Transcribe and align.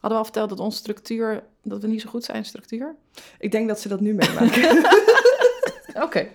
Hadden 0.00 0.18
we 0.18 0.24
al 0.24 0.24
verteld 0.24 0.48
dat 0.48 0.60
onze 0.60 0.78
structuur, 0.78 1.42
dat 1.62 1.80
we 1.82 1.88
niet 1.88 2.00
zo 2.00 2.08
goed 2.10 2.24
zijn 2.24 2.36
in 2.36 2.44
structuur? 2.44 2.94
Ik 3.38 3.50
denk 3.52 3.68
dat 3.68 3.80
ze 3.80 3.88
dat 3.88 4.00
nu 4.00 4.14
meemaken. 4.14 4.78
Oké. 6.04 6.26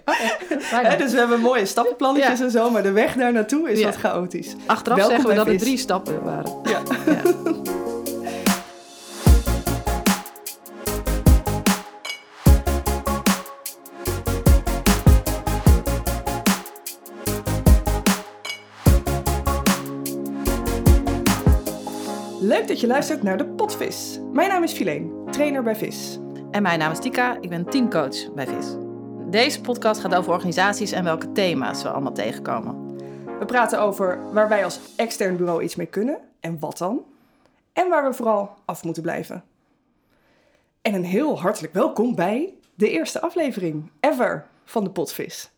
Dus 0.97 1.11
we 1.11 1.17
hebben 1.17 1.39
mooie 1.39 1.65
stappenplannetjes 1.65 2.39
Ja. 2.39 2.45
en 2.45 2.51
zo, 2.51 2.69
maar 2.69 2.83
de 2.83 2.91
weg 2.91 3.13
daar 3.15 3.31
naartoe 3.33 3.69
is 3.71 3.79
Ja. 3.79 3.85
wat 3.85 3.95
chaotisch. 3.95 4.55
Achteraf 4.65 5.05
zeggen 5.05 5.29
we 5.29 5.35
dat 5.35 5.45
het 5.45 5.55
Vis. 5.55 5.63
drie 5.63 5.77
stappen 5.77 6.23
waren. 6.23 6.55
Ja. 6.63 6.81
Ja. 7.05 7.44
Leuk 22.55 22.67
dat 22.67 22.79
je 22.79 22.87
luistert 22.87 23.23
naar 23.23 23.37
de 23.37 23.45
Potvis. 23.45 24.19
Mijn 24.31 24.49
naam 24.49 24.63
is 24.63 24.71
Fileen, 24.71 25.25
trainer 25.31 25.63
bij 25.63 25.75
Vis. 25.75 26.19
En 26.51 26.61
mijn 26.61 26.79
naam 26.79 26.91
is 26.91 26.99
Tika, 26.99 27.37
ik 27.41 27.49
ben 27.49 27.69
teamcoach 27.69 28.33
bij 28.33 28.47
VIS. 28.47 28.75
Deze 29.29 29.61
podcast 29.61 30.01
gaat 30.01 30.15
over 30.15 30.33
organisaties 30.33 30.91
en 30.91 31.03
welke 31.03 31.31
thema's 31.31 31.83
we 31.83 31.89
allemaal 31.89 32.13
tegenkomen. 32.13 32.95
We 33.39 33.45
praten 33.45 33.79
over 33.79 34.33
waar 34.33 34.49
wij 34.49 34.63
als 34.63 34.79
extern 34.95 35.37
bureau 35.37 35.63
iets 35.63 35.75
mee 35.75 35.85
kunnen 35.85 36.19
en 36.39 36.59
wat 36.59 36.77
dan. 36.77 37.03
En 37.73 37.89
waar 37.89 38.03
we 38.03 38.13
vooral 38.13 38.55
af 38.65 38.83
moeten 38.83 39.03
blijven. 39.03 39.43
En 40.81 40.93
een 40.93 41.05
heel 41.05 41.39
hartelijk 41.39 41.73
welkom 41.73 42.15
bij 42.15 42.53
de 42.75 42.89
eerste 42.89 43.21
aflevering 43.21 43.91
ever 43.99 44.47
van 44.65 44.83
de 44.83 44.89
Potvis. 44.89 45.51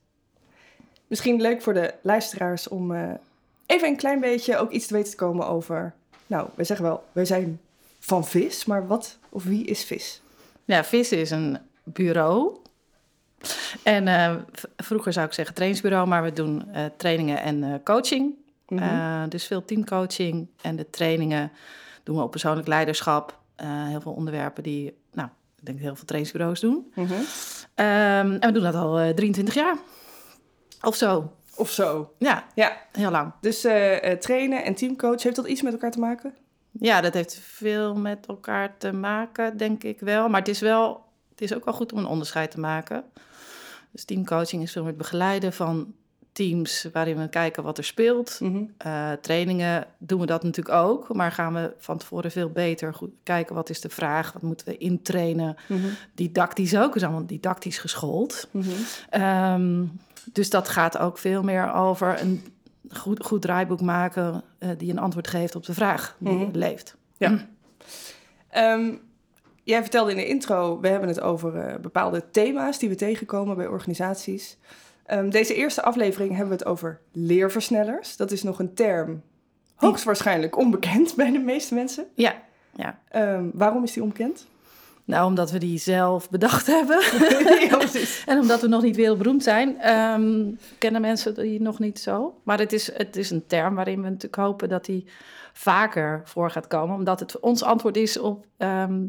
Misschien 1.08 1.42
leuk 1.42 1.62
voor 1.62 1.74
de 1.74 1.94
luisteraars 2.02 2.68
om 2.68 2.96
eh, 2.96 3.10
even 3.66 3.88
een 3.88 3.98
klein 3.98 4.20
beetje 4.20 4.58
ook 4.58 4.72
iets 4.72 4.88
te 4.88 4.94
weten 4.94 5.12
te 5.12 5.18
komen 5.18 5.48
over... 5.48 5.96
Nou, 6.28 6.50
wij 6.56 6.66
zeggen 6.66 6.86
wel, 6.86 7.04
wij 7.12 7.26
zijn 7.26 7.60
van 8.00 8.26
vis, 8.26 8.66
maar 8.66 8.88
wat 8.88 9.18
of 9.30 9.44
wie 9.44 9.66
is 9.66 9.84
vis? 9.84 10.22
Ja, 10.66 10.84
VIS 10.84 11.12
is 11.12 11.32
een 11.32 11.58
bureau. 11.84 12.58
En 13.84 14.08
eh, 14.08 14.36
vroeger 14.78 15.14
zou 15.14 15.26
ik 15.26 15.34
zeggen 15.34 15.56
trainingsbureau, 15.56 16.08
maar 16.08 16.24
we 16.24 16.34
doen 16.34 16.74
eh, 16.74 16.86
trainingen 16.98 17.42
en 17.42 17.64
eh, 17.64 17.74
coaching. 17.84 18.34
Mhm. 18.68 19.30
Dus 19.30 19.48
veel 19.48 19.66
teamcoaching 19.66 20.48
en 20.62 20.76
de 20.76 20.90
trainingen 20.90 21.52
doen 22.04 22.16
we 22.16 22.22
op 22.22 22.32
persoonlijk 22.32 22.68
leiderschap. 22.68 23.40
Heel 23.64 24.02
veel 24.02 24.12
onderwerpen 24.12 24.64
die, 24.64 24.98
nou, 25.14 25.30
ik 25.60 25.66
denk 25.66 25.80
heel 25.80 25.96
veel 25.96 26.06
trainingsbureaus 26.06 26.60
doen. 26.60 26.92
Mhm. 26.96 27.14
Ehm, 27.78 28.32
en 28.32 28.40
we 28.40 28.52
doen 28.52 28.64
dat 28.64 28.76
al 28.76 29.00
eh, 29.00 29.14
23 29.14 29.54
jaar. 29.54 29.78
Of 30.82 30.96
zo. 30.96 31.32
Of 31.58 31.72
zo. 31.72 32.14
Ja, 32.18 32.46
Ja, 32.56 32.78
heel 32.92 33.12
lang. 33.12 33.32
dus 33.42 33.64
eh, 33.64 34.12
eh, 34.12 34.20
trainen 34.20 34.64
en 34.64 34.76
teamcoach, 34.76 35.24
heeft 35.24 35.36
dat 35.36 35.48
iets 35.48 35.62
met 35.62 35.74
elkaar 35.74 35.92
te 35.92 36.00
maken? 36.00 36.34
Ja, 36.72 37.02
dat 37.02 37.14
heeft 37.14 37.40
veel 37.44 37.96
met 37.96 38.26
elkaar 38.26 38.78
te 38.78 38.92
maken, 38.92 39.58
denk 39.58 39.84
ik 39.84 40.00
wel. 40.00 40.30
Maar 40.30 40.40
het 40.40 40.50
is 40.50 40.60
wel, 40.60 41.04
het 41.30 41.42
is 41.42 41.54
ook 41.54 41.66
wel 41.66 41.74
goed 41.74 41.92
om 41.94 41.98
een 42.00 42.06
onderscheid 42.06 42.52
te 42.52 42.60
maken. 42.60 43.04
Dus 43.92 44.04
teamcoaching 44.06 44.62
is 44.64 44.72
veel 44.72 44.82
meer 44.82 44.92
het 44.92 45.00
begeleiden 45.02 45.54
van 45.54 45.94
teams 46.32 46.88
waarin 46.94 47.18
we 47.18 47.30
kijken 47.30 47.64
wat 47.64 47.78
er 47.78 47.84
speelt. 47.84 48.40
Mhm. 48.42 48.64
Eh, 48.78 49.12
trainingen 49.22 49.86
doen 49.98 50.20
we 50.20 50.26
dat 50.26 50.44
natuurlijk 50.44 50.76
ook, 50.78 51.14
maar 51.14 51.32
gaan 51.32 51.54
we 51.54 51.74
van 51.78 51.98
tevoren 51.98 52.32
veel 52.32 52.50
beter 52.50 52.94
goed 52.94 53.12
kijken 53.24 53.56
wat 53.56 53.70
is 53.70 53.82
de 53.82 53.90
vraag, 53.90 54.34
wat 54.34 54.42
moeten 54.42 54.68
we 54.68 54.78
intrainen. 54.78 55.56
Mhm. 55.68 55.88
Didactisch 56.16 56.78
ook, 56.78 56.96
is 56.96 57.04
allemaal 57.04 57.26
didactisch 57.26 57.78
geschoold. 57.78 58.48
Mhm. 58.52 58.70
Ehm, 59.10 59.84
dus 60.32 60.50
dat 60.50 60.68
gaat 60.70 60.98
ook 60.98 61.18
veel 61.18 61.44
meer 61.44 61.74
over 61.74 62.22
een 62.22 62.44
goed, 62.92 63.26
goed 63.26 63.42
draaiboek 63.42 63.82
maken 63.82 64.44
eh, 64.60 64.70
die 64.78 64.92
een 64.92 65.00
antwoord 65.00 65.28
geeft 65.28 65.56
op 65.56 65.66
de 65.66 65.74
vraag 65.74 66.16
die 66.20 66.34
Mhm. 66.34 66.58
leeft. 66.58 66.96
Ehm, 68.50 68.94
jij 69.64 69.82
vertelde 69.82 70.12
in 70.12 70.18
de 70.18 70.28
intro, 70.28 70.80
we 70.80 70.88
hebben 70.88 71.10
het 71.10 71.22
over 71.22 71.56
eh, 71.60 71.80
bepaalde 71.80 72.30
thema's 72.32 72.80
die 72.80 72.90
we 72.90 72.96
tegenkomen 72.96 73.56
bij 73.56 73.68
organisaties. 73.68 74.58
Ehm, 75.06 75.30
deze 75.30 75.54
eerste 75.56 75.82
aflevering 75.84 76.30
hebben 76.30 76.48
we 76.50 76.54
het 76.64 76.66
over 76.66 77.00
leerversnellers. 77.12 78.16
Dat 78.18 78.32
is 78.32 78.44
nog 78.44 78.60
een 78.60 78.74
term 78.74 79.22
hoogstwaarschijnlijk 79.76 80.58
onbekend 80.58 81.16
bij 81.16 81.32
de 81.32 81.40
meeste 81.40 81.74
mensen. 81.74 82.06
Ja, 82.14 82.36
ja. 82.76 83.00
Ehm, 83.10 83.46
waarom 83.54 83.84
is 83.84 83.94
die 83.94 84.04
onbekend? 84.04 84.48
Nou, 85.08 85.26
omdat 85.28 85.52
we 85.52 85.58
die 85.58 85.78
zelf 85.78 86.30
bedacht 86.30 86.68
hebben. 86.78 87.00
ja, 87.70 87.80
en 88.32 88.40
omdat 88.40 88.62
we 88.62 88.68
nog 88.68 88.82
niet 88.82 88.96
wereldberoemd 88.96 89.44
zijn, 89.44 89.80
ehm, 89.82 90.52
kennen 90.78 91.02
mensen 91.02 91.34
die 91.36 91.62
nog 91.62 91.80
niet 91.80 92.00
zo. 92.00 92.40
Maar 92.44 92.60
het 92.60 92.74
is, 92.74 92.94
het 92.98 93.16
is 93.16 93.30
een 93.30 93.46
term 93.48 93.76
waarin 93.76 93.96
we 94.02 94.08
natuurlijk 94.08 94.36
hopen 94.36 94.70
dat 94.70 94.86
die 94.86 95.06
vaker 95.54 96.22
voor 96.24 96.52
gaat 96.52 96.68
komen. 96.68 96.96
Omdat 96.96 97.20
het 97.20 97.40
ons 97.40 97.64
antwoord 97.64 97.98
is 97.98 98.18
op 98.20 98.46
ehm, 98.58 99.06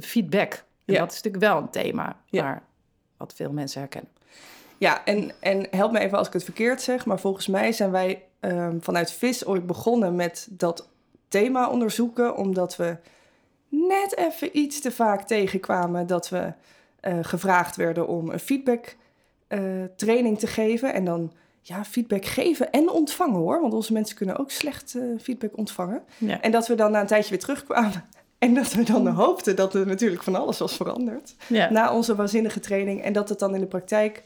feedback. 0.00 0.52
En 0.84 0.94
Ja. 0.94 0.98
dat 1.00 1.10
is 1.12 1.22
natuurlijk 1.22 1.44
wel 1.52 1.56
een 1.62 1.70
thema, 1.70 2.16
Ja. 2.26 2.42
maar 2.42 2.62
wat 3.16 3.34
veel 3.34 3.52
mensen 3.52 3.80
herkennen. 3.80 4.10
Ja, 4.78 5.04
en, 5.04 5.30
en 5.40 5.66
help 5.70 5.92
me 5.92 5.98
even 5.98 6.18
als 6.18 6.26
ik 6.26 6.32
het 6.32 6.44
verkeerd 6.44 6.82
zeg, 6.82 7.06
maar 7.06 7.18
volgens 7.20 7.46
mij 7.46 7.72
zijn 7.72 7.90
wij 7.90 8.22
ehm, 8.40 8.78
vanuit 8.80 9.12
VIS 9.12 9.46
ooit 9.46 9.66
begonnen 9.66 10.14
met 10.14 10.48
dat 10.50 10.88
thema 11.28 11.68
onderzoeken, 11.70 12.36
omdat 12.36 12.76
we 12.76 12.96
net 13.68 14.16
even 14.16 14.58
iets 14.58 14.80
te 14.80 14.90
vaak 14.90 15.22
tegenkwamen 15.26 16.06
dat 16.06 16.28
we 16.28 16.52
eh, 17.00 17.18
gevraagd 17.22 17.76
werden 17.76 18.08
om 18.08 18.30
een 18.30 18.38
feedback 18.38 18.96
eh, 19.48 19.60
training 19.96 20.38
te 20.38 20.46
geven. 20.46 20.94
En 20.94 21.04
dan 21.04 21.32
ja, 21.62 21.84
feedback 21.84 22.24
geven 22.24 22.70
en 22.70 22.90
ontvangen 22.90 23.38
hoor, 23.40 23.60
want 23.60 23.72
onze 23.72 23.92
mensen 23.92 24.16
kunnen 24.16 24.38
ook 24.38 24.50
slecht 24.50 24.94
eh, 24.94 25.02
feedback 25.22 25.56
ontvangen. 25.56 26.02
Ja. 26.18 26.40
En 26.40 26.50
dat 26.50 26.66
we 26.66 26.74
dan 26.74 26.90
na 26.90 27.00
een 27.00 27.06
tijdje 27.06 27.30
weer 27.30 27.38
terugkwamen. 27.38 28.04
En 28.38 28.54
dat 28.54 28.72
we 28.72 28.82
dan 28.82 29.06
hoopten 29.06 29.56
dat 29.56 29.74
er 29.74 29.86
natuurlijk 29.86 30.22
van 30.22 30.34
alles 30.34 30.58
was 30.58 30.76
veranderd 30.76 31.34
Ja. 31.46 31.70
na 31.70 31.94
onze 31.94 32.14
waanzinnige 32.14 32.60
training. 32.60 33.02
En 33.02 33.12
dat 33.12 33.28
het 33.28 33.38
dan 33.38 33.54
in 33.54 33.60
de 33.60 33.66
praktijk 33.66 34.22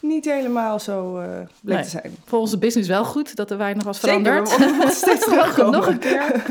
niet 0.00 0.24
helemaal 0.24 0.78
zo 0.80 1.18
eh 1.18 1.28
bleek 1.62 1.74
Nee. 1.76 1.84
te 1.84 1.90
zijn. 1.90 2.16
Volgens 2.24 2.50
de 2.50 2.58
business 2.58 2.88
wel 2.88 3.04
goed 3.04 3.36
dat 3.36 3.50
er 3.50 3.58
weinig 3.58 3.84
was 3.84 4.00
Zeker, 4.00 4.46
veranderd. 4.46 4.92
steeds 4.96 5.24
terugkomen. 5.24 5.72
Nog 5.72 5.86
een 5.86 5.98
keer. 5.98 6.42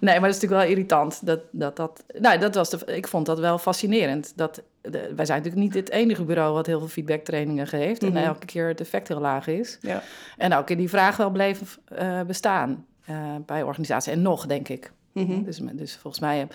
nee, 0.00 0.20
maar 0.20 0.28
dat 0.28 0.36
is 0.36 0.40
natuurlijk 0.40 0.62
wel 0.62 0.70
irritant. 0.70 1.26
Dat, 1.26 1.40
dat, 1.50 1.76
dat, 1.76 2.04
nou, 2.18 2.38
dat 2.38 2.54
was 2.54 2.70
de, 2.70 2.78
ik 2.84 3.08
vond 3.08 3.26
dat 3.26 3.38
wel 3.38 3.58
fascinerend. 3.58 4.32
Dat, 4.36 4.62
de, 4.80 5.12
wij 5.16 5.24
zijn 5.24 5.42
natuurlijk 5.42 5.64
niet 5.74 5.74
het 5.74 5.90
enige 5.90 6.24
bureau 6.24 6.52
wat 6.54 6.66
heel 6.66 6.78
veel 6.78 6.88
feedbacktrainingen 6.88 7.66
geeft. 7.66 8.02
Mhm. 8.02 8.16
En 8.16 8.24
elke 8.24 8.46
keer 8.46 8.68
het 8.68 8.80
effect 8.80 9.08
heel 9.08 9.20
laag 9.20 9.46
is. 9.46 9.78
Ja. 9.80 10.02
En 10.36 10.52
elke 10.52 10.64
keer 10.64 10.76
die 10.76 10.88
vraag 10.88 11.16
wel 11.16 11.30
bleef 11.30 11.78
eh, 11.84 12.20
bestaan 12.20 12.86
eh, 13.04 13.16
bij 13.46 13.62
organisaties. 13.62 14.12
En 14.12 14.22
nog, 14.22 14.46
denk 14.46 14.68
ik. 14.68 14.92
Mhm. 15.12 15.42
Dus, 15.42 15.60
dus 15.72 15.96
volgens 15.96 16.22
mij, 16.22 16.46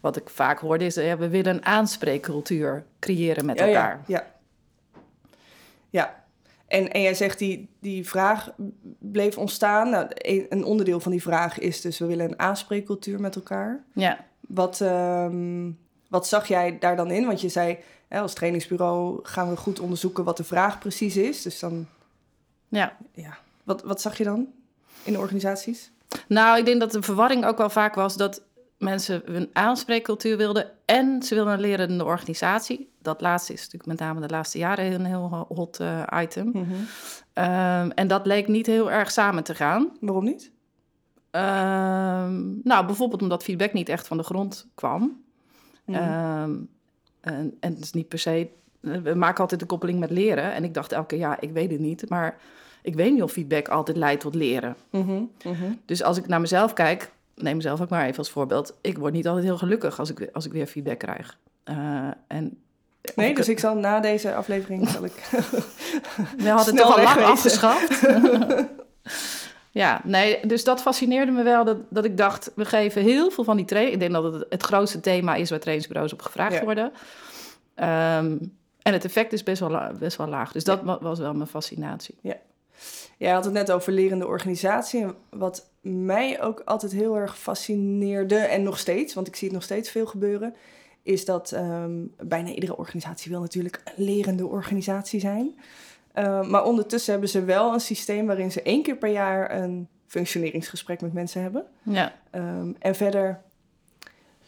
wat 0.00 0.16
ik 0.16 0.30
vaak 0.30 0.58
hoorde 0.58 0.84
is... 0.84 0.96
eh, 0.96 1.12
we 1.12 1.28
willen 1.28 1.54
een 1.54 1.64
aanspreekcultuur 1.64 2.84
creëren 3.00 3.44
met 3.44 3.58
Ja, 3.58 3.64
ja, 3.64 3.74
elkaar. 3.74 4.00
Ja. 4.06 4.24
Ja. 5.94 6.24
En, 6.66 6.92
en 6.92 7.00
jij 7.00 7.14
zegt 7.14 7.38
die, 7.38 7.68
die 7.80 8.08
vraag 8.08 8.50
bleef 8.98 9.38
ontstaan. 9.38 9.90
Nou, 9.90 10.06
een, 10.48 10.64
onderdeel 10.64 11.00
van 11.00 11.12
die 11.12 11.22
vraag 11.22 11.58
is 11.58 11.80
dus 11.80 11.98
we 11.98 12.06
willen 12.06 12.30
een 12.30 12.38
aanspreekcultuur 12.38 13.20
met 13.20 13.36
elkaar. 13.36 13.84
Ja. 13.92 14.24
Wat, 14.40 14.80
ehm, 14.80 15.70
wat 16.08 16.26
zag 16.26 16.48
jij 16.48 16.78
daar 16.78 16.96
dan 16.96 17.10
in? 17.10 17.26
Want 17.26 17.40
je 17.40 17.48
zei, 17.48 17.78
hè, 18.08 18.20
als 18.20 18.34
trainingsbureau 18.34 19.18
gaan 19.22 19.50
we 19.50 19.56
goed 19.56 19.80
onderzoeken 19.80 20.24
wat 20.24 20.36
de 20.36 20.44
vraag 20.44 20.78
precies 20.78 21.16
is. 21.16 21.42
Dus 21.42 21.58
dan, 21.58 21.86
ja. 22.68 22.96
ja. 23.12 23.38
Wat, 23.64 23.82
wat 23.82 24.00
zag 24.00 24.18
je 24.18 24.24
dan 24.24 24.48
in 25.02 25.12
de 25.12 25.18
organisaties? 25.18 25.90
Nou, 26.28 26.58
ik 26.58 26.64
denk 26.64 26.80
dat 26.80 26.92
de 26.92 27.02
verwarring 27.02 27.44
ook 27.44 27.58
wel 27.58 27.70
vaak 27.70 27.94
was 27.94 28.16
dat 28.16 28.42
mensen 28.78 29.36
een 29.36 29.50
aanspreekcultuur 29.52 30.36
wilden 30.36 30.70
en 30.84 31.22
ze 31.22 31.34
wilden 31.34 31.52
een 31.52 31.60
lerende 31.60 32.04
organisatie. 32.04 32.92
Dat 33.02 33.20
laatste 33.20 33.52
is 33.52 33.58
natuurlijk 33.58 33.86
met 33.86 33.98
name 33.98 34.20
de 34.20 34.32
laatste 34.32 34.58
jaren 34.58 34.92
een 34.92 35.04
heel 35.04 35.46
hot 35.48 35.80
eh, 35.80 36.02
item. 36.14 36.66
Ehm, 37.32 37.90
en 37.90 38.08
dat 38.08 38.26
leek 38.26 38.48
niet 38.48 38.66
heel 38.66 38.90
erg 38.90 39.10
samen 39.10 39.44
te 39.44 39.54
gaan. 39.54 39.96
Waarom 40.00 40.24
niet? 40.24 40.52
Ehm, 41.30 42.42
nou, 42.62 42.86
bijvoorbeeld 42.86 43.22
omdat 43.22 43.42
feedback 43.42 43.72
niet 43.72 43.88
echt 43.88 44.06
van 44.06 44.16
de 44.16 44.22
grond 44.22 44.66
kwam. 44.74 45.22
Mhm. 45.84 45.98
Ehm, 45.98 46.56
en, 47.20 47.56
en 47.60 47.72
het 47.72 47.80
is 47.80 47.92
niet 47.92 48.08
per 48.08 48.18
se. 48.18 48.48
We 48.80 49.14
maken 49.14 49.40
altijd 49.40 49.60
de 49.60 49.66
koppeling 49.66 49.98
met 49.98 50.10
leren. 50.10 50.52
En 50.52 50.64
ik 50.64 50.74
dacht 50.74 50.92
elke 50.92 51.06
keer, 51.06 51.18
ja, 51.18 51.40
ik 51.40 51.50
weet 51.50 51.70
het 51.70 51.80
niet. 51.80 52.08
Maar 52.08 52.38
ik 52.82 52.94
weet 52.94 53.12
niet 53.12 53.22
of 53.22 53.32
feedback 53.32 53.68
altijd 53.68 53.96
leidt 53.96 54.20
tot 54.20 54.34
leren. 54.34 54.76
Mhm, 54.90 55.22
mhm. 55.44 55.72
Dus 55.84 56.02
als 56.02 56.18
ik 56.18 56.26
naar 56.26 56.40
mezelf 56.40 56.72
kijk, 56.72 57.12
neem 57.34 57.56
mezelf 57.56 57.80
ook 57.80 57.88
maar 57.88 58.04
even 58.06 58.18
als 58.18 58.30
voorbeeld. 58.30 58.74
Ik 58.80 58.98
word 58.98 59.12
niet 59.12 59.26
altijd 59.26 59.44
heel 59.46 59.58
gelukkig 59.58 59.98
als 59.98 60.10
ik, 60.10 60.28
als 60.32 60.46
ik 60.46 60.52
weer 60.52 60.66
feedback 60.66 60.98
krijg. 60.98 61.38
Eh, 61.64 62.08
en 62.26 62.58
Nee, 63.16 63.28
ik- 63.30 63.36
dus 63.36 63.48
ik 63.48 63.58
zal 63.58 63.74
na 63.76 64.00
deze 64.00 64.34
aflevering 64.34 64.88
zal 64.88 65.04
ik. 65.04 65.12
we 66.38 66.48
hadden 66.48 66.74
het 66.74 66.84
toch 66.84 66.96
al 66.96 67.02
lang 67.02 67.20
afgeschaft. 67.22 68.00
ja, 69.70 70.00
nee, 70.04 70.46
dus 70.46 70.64
dat 70.64 70.80
fascineerde 70.82 71.32
me 71.32 71.42
wel. 71.42 71.64
Dat, 71.64 71.76
dat 71.88 72.04
ik 72.04 72.16
dacht, 72.16 72.50
we 72.54 72.64
geven 72.64 73.02
heel 73.02 73.30
veel 73.30 73.44
van 73.44 73.56
die 73.56 73.64
training. 73.66 73.94
Ik 73.94 74.00
denk 74.00 74.12
dat 74.12 74.32
het 74.32 74.46
het 74.48 74.62
grootste 74.62 75.00
thema 75.00 75.34
is 75.34 75.50
waar 75.50 75.58
trainingsbureaus 75.58 76.12
op 76.12 76.22
gevraagd 76.22 76.54
Ja. 76.54 76.64
worden. 76.64 76.92
Ehm, 77.74 78.36
en 78.82 78.92
het 78.92 79.04
effect 79.04 79.32
is 79.32 79.42
best 79.42 79.60
wel, 79.60 79.80
best 79.98 80.16
wel 80.16 80.26
laag. 80.28 80.52
Dus 80.52 80.64
dat 80.64 80.82
wa- 80.82 80.98
was 81.00 81.18
wel 81.18 81.34
mijn 81.34 81.48
fascinatie. 81.48 82.14
Jij 83.18 83.32
had 83.32 83.44
het 83.44 83.52
net 83.54 83.72
over 83.72 83.92
lerende 83.92 84.26
organisatie. 84.26 85.02
En 85.02 85.14
wat 85.30 85.70
mij 85.80 86.42
ook 86.42 86.62
altijd 86.64 86.92
heel 86.92 87.16
erg 87.16 87.38
fascineerde, 87.38 88.36
en 88.36 88.62
nog 88.62 88.78
steeds, 88.78 89.14
want 89.14 89.26
ik 89.26 89.36
zie 89.36 89.48
het 89.48 89.56
nog 89.56 89.64
steeds 89.64 89.90
veel 89.90 90.06
gebeuren, 90.06 90.54
is 91.02 91.24
dat 91.24 91.52
ehm, 91.52 91.92
bijna 92.22 92.50
iedere 92.50 92.76
organisatie 92.76 93.30
wil 93.30 93.40
natuurlijk 93.40 93.80
een 93.84 94.04
lerende 94.04 94.46
organisatie 94.46 95.20
zijn. 95.20 95.58
Uh, 96.14 96.42
maar 96.42 96.64
ondertussen 96.64 97.12
hebben 97.12 97.30
ze 97.30 97.44
wel 97.44 97.72
een 97.72 97.80
systeem 97.80 98.26
waarin 98.26 98.52
ze 98.52 98.62
één 98.62 98.82
keer 98.82 98.96
per 98.96 99.10
jaar 99.10 99.62
een 99.62 99.88
functioneringsgesprek 100.06 101.00
met 101.00 101.12
mensen 101.12 101.42
hebben. 101.42 101.66
Ja. 101.82 102.14
Um, 102.34 102.76
en 102.78 102.94
verder 102.94 103.40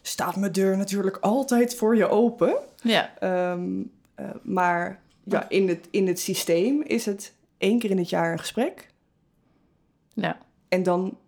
staat 0.02 0.37
mijn 0.37 0.52
deur 0.52 0.76
natuurlijk 0.76 1.17
altijd 1.17 1.75
voor 1.75 1.96
je 1.96 2.08
open. 2.08 2.56
Ja. 2.82 3.11
Um, 3.52 3.90
uh, 4.20 4.26
maar 4.43 5.00
ja, 5.25 5.49
in, 5.49 5.69
het, 5.69 5.88
in 5.90 6.06
het 6.06 6.20
systeem 6.20 6.82
is 6.82 7.06
het 7.06 7.32
één 7.58 7.79
keer 7.79 7.91
in 7.91 7.99
het 7.99 8.08
jaar 8.08 8.32
een 8.32 8.38
gesprek. 8.38 8.91
Ja. 10.14 10.38
En 10.69 10.82
dan 10.82 11.19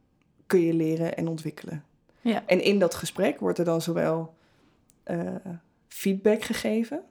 kun 0.47 0.61
je 0.61 0.75
leren 0.75 1.17
en 1.17 1.29
ontwikkelen. 1.29 1.85
Ja. 2.21 2.43
En 2.47 2.63
in 2.63 2.79
dat 2.79 2.95
gesprek 2.95 3.41
wordt 3.41 3.59
er 3.59 3.65
dan 3.65 3.83
zowel 3.83 4.35
uh, 5.07 5.35
feedback 5.89 6.43
gegeven. 6.43 7.03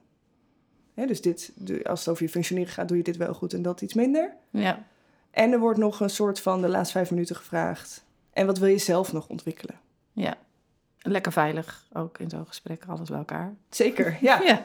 Hè, 0.94 1.06
dus 1.06 1.20
dit, 1.20 1.52
als 1.84 2.00
het 2.00 2.08
over 2.08 2.22
je 2.22 2.28
functioneren 2.28 2.72
gaat, 2.72 2.88
doe 2.88 2.96
je 2.96 3.02
dit 3.02 3.16
wel 3.16 3.34
goed 3.34 3.52
en 3.52 3.62
dat 3.62 3.80
iets 3.80 3.94
minder. 3.94 4.36
Ja. 4.50 4.86
En 5.30 5.52
er 5.52 5.58
wordt 5.58 5.78
nog 5.78 6.00
een 6.00 6.10
soort 6.10 6.40
van 6.40 6.60
de 6.60 6.68
laatste 6.68 6.92
vijf 6.92 7.10
minuten 7.10 7.36
gevraagd. 7.36 8.04
En 8.32 8.46
wat 8.46 8.58
wil 8.58 8.68
je 8.68 8.78
zelf 8.78 9.12
nog 9.12 9.28
ontwikkelen? 9.28 9.80
Ja. 10.12 10.36
Lekker 10.98 11.32
veilig 11.32 11.86
ook 11.92 12.18
in 12.18 12.30
zo'n 12.30 12.46
gesprek, 12.46 12.84
alles 12.86 13.08
bij 13.08 13.18
elkaar. 13.18 13.54
Zeker, 13.70 14.18
ja. 14.20 14.42
ja. 14.50 14.62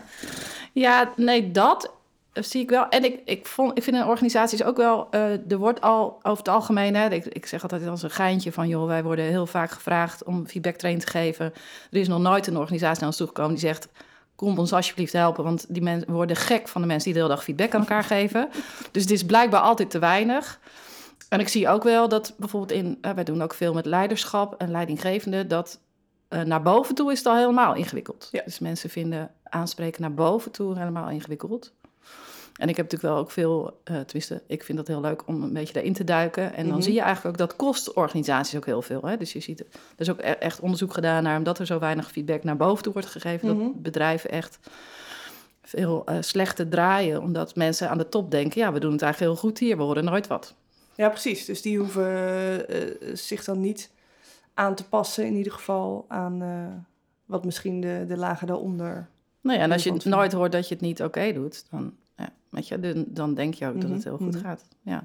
Ja, 0.74 1.14
nee, 1.16 1.52
dat 1.52 1.94
zie 2.34 2.62
ik 2.62 2.70
wel. 2.70 2.90
En 2.90 3.04
ik, 3.04 3.22
ik, 3.26 3.46
vond, 3.46 3.78
ik 3.78 3.84
vind 3.84 3.96
in 3.96 4.06
organisaties 4.06 4.64
ook 4.64 4.78
wel, 4.78 5.08
uh, 5.12 5.52
er 5.52 5.58
wordt 5.58 5.82
al 5.82 6.20
over 6.22 6.38
het 6.38 6.48
algemeen, 6.48 6.96
hè, 6.96 7.10
ik, 7.10 7.26
ik 7.26 7.46
zeg 7.46 7.62
altijd 7.62 7.88
als 7.88 8.04
een 8.04 8.10
geintje 8.10 8.52
van, 8.52 8.68
joh, 8.68 8.88
wij 8.88 9.04
worden 9.04 9.26
heel 9.26 9.46
vaak 9.46 9.72
gevraagd 9.72 10.24
om 10.24 10.48
feedback 10.48 10.76
training 10.76 11.06
te 11.06 11.12
geven. 11.12 11.46
Er 11.92 12.00
is 12.00 12.08
nog 12.08 12.20
nooit 12.20 12.48
een 12.48 12.58
organisatie 12.58 13.00
naar 13.00 13.08
ons 13.08 13.18
toegekomen 13.18 13.52
die 13.52 13.60
zegt, 13.60 13.88
kom 14.36 14.60
ons 14.60 14.74
alsjeblieft 14.74 15.14
helpen, 15.14 15.44
want 15.44 15.66
die 15.70 15.82
mensen 15.82 16.12
worden 16.12 16.36
gek 16.36 16.68
van 16.68 16.82
de 16.82 16.88
mensen 16.88 17.06
die 17.06 17.14
de 17.14 17.20
hele 17.20 17.36
dag 17.36 17.44
feedback 17.44 17.74
aan 17.74 17.80
elkaar 17.80 18.04
geven. 18.04 18.50
Dus 18.92 19.02
het 19.02 19.12
is 19.12 19.26
blijkbaar 19.26 19.62
altijd 19.62 19.90
te 19.90 20.00
weinig. 20.00 20.60
En 21.30 21.40
ik 21.40 21.48
zie 21.48 21.70
ook 21.70 21.84
wel 21.84 22.10
dat 22.10 22.34
bijvoorbeeld 22.38 22.72
in, 22.72 22.98
uh, 23.02 23.12
wij 23.12 23.24
doen 23.24 23.42
ook 23.42 23.54
veel 23.54 23.74
met 23.74 23.86
leiderschap 23.86 24.56
en 24.58 24.72
leidinggevende, 24.72 25.48
dat 25.48 25.80
uh, 26.30 26.42
naar 26.42 26.62
boven 26.62 26.96
toe 26.96 27.12
is 27.12 27.18
het 27.18 27.28
al 27.28 27.36
helemaal 27.36 27.76
ingewikkeld. 27.76 28.30
Ja. 28.32 28.42
Dus 28.46 28.60
mensen 28.60 28.90
vinden 28.90 29.32
aanspreken 29.44 30.02
naar 30.02 30.14
boven 30.14 30.52
toe 30.52 30.78
helemaal 30.78 31.10
ingewikkeld. 31.10 31.74
En 32.54 32.70
ik 32.70 32.76
heb 32.78 32.86
natuurlijk 32.92 33.14
wel 33.14 33.24
ook 33.24 33.32
veel, 33.32 33.80
uh, 33.92 34.00
tenminste, 34.00 34.42
ik 34.48 34.64
vind 34.64 34.78
dat 34.78 34.88
heel 34.88 35.02
leuk 35.02 35.28
om 35.28 35.44
een 35.44 35.54
beetje 35.54 35.74
daarin 35.74 35.94
te 35.94 36.04
duiken. 36.04 36.54
En 36.54 36.64
dan 36.64 36.74
Mhm. 36.74 36.82
zie 36.82 36.94
je 36.94 37.02
eigenlijk 37.02 37.42
ook 37.42 37.48
dat 37.48 37.58
kost 37.58 37.94
organisaties 37.94 38.56
ook 38.58 38.66
heel 38.66 38.82
veel. 38.82 39.02
Hè? 39.02 39.18
Dus 39.18 39.34
je 39.34 39.40
ziet, 39.40 39.60
er 39.60 39.66
is 39.98 40.10
ook 40.10 40.20
e- 40.20 40.22
echt 40.22 40.60
onderzoek 40.60 40.94
gedaan 40.94 41.24
naar, 41.24 41.38
omdat 41.38 41.60
er 41.60 41.66
zo 41.66 41.80
weinig 41.80 42.12
feedback 42.12 42.44
naar 42.44 42.58
boven 42.58 42.84
toe 42.84 42.94
wordt 42.94 43.08
gegeven, 43.08 43.48
Mhm. 43.56 43.64
dat 43.64 43.82
bedrijven 43.82 44.30
echt 44.30 44.60
veel 45.62 46.04
uh, 46.10 46.18
slechter 46.20 46.68
draaien. 46.70 47.22
Omdat 47.22 47.56
mensen 47.56 47.90
aan 47.90 47.98
de 47.98 48.10
top 48.10 48.32
denken, 48.32 48.62
ja, 48.62 48.74
we 48.74 48.80
doen 48.80 48.92
het 48.92 49.02
eigenlijk 49.02 49.34
heel 49.34 49.42
goed 49.50 49.60
hier, 49.60 49.78
we 49.78 49.84
horen 49.84 50.04
nooit 50.04 50.28
wat. 50.28 50.54
Ja, 50.96 51.10
precies. 51.10 51.46
Dus 51.46 51.62
die 51.62 51.78
hoeven 51.78 52.66
uh, 52.76 53.16
zich 53.16 53.44
dan 53.44 53.60
niet 53.60 53.92
aan 54.54 54.76
te 54.76 54.88
passen, 54.88 55.26
in 55.26 55.36
ieder 55.36 55.52
geval 55.54 56.06
aan 56.08 56.44
wat 57.26 57.46
misschien 57.46 57.82
de, 57.82 58.06
de 58.08 58.18
lagen 58.18 58.48
daaronder. 58.48 59.08
Nou 59.42 59.58
ja, 59.58 59.64
en 59.64 59.72
als 59.72 59.84
je 59.84 59.94
nooit 60.04 60.32
hoort 60.34 60.52
dat 60.52 60.68
je 60.68 60.74
het 60.74 60.84
niet 60.84 61.00
oké 61.00 61.08
okay 61.08 61.34
doet, 61.34 61.66
dan, 61.72 61.94
weet 62.54 62.68
je, 62.68 62.80
dan, 62.80 63.06
dan 63.08 63.34
denk 63.34 63.54
je 63.54 63.68
ook 63.68 63.82
dat 63.82 63.90
het 63.90 64.04
heel 64.04 64.18
goed 64.18 64.36
Mhm. 64.36 64.44
gaat. 64.46 64.64
Ja. 64.82 65.04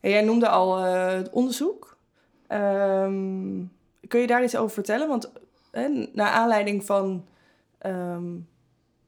En 0.00 0.10
jij 0.10 0.22
noemde 0.22 0.48
al 0.48 0.84
uh, 0.86 1.06
het 1.06 1.30
onderzoek. 1.30 1.96
Um, 2.48 3.72
kun 4.08 4.20
je 4.20 4.26
daar 4.26 4.42
iets 4.44 4.56
over 4.56 4.74
vertellen? 4.74 5.08
Want 5.08 5.30
hè, 5.70 6.06
naar 6.12 6.30
aanleiding 6.30 6.84
van, 6.84 7.24
um, 7.86 8.48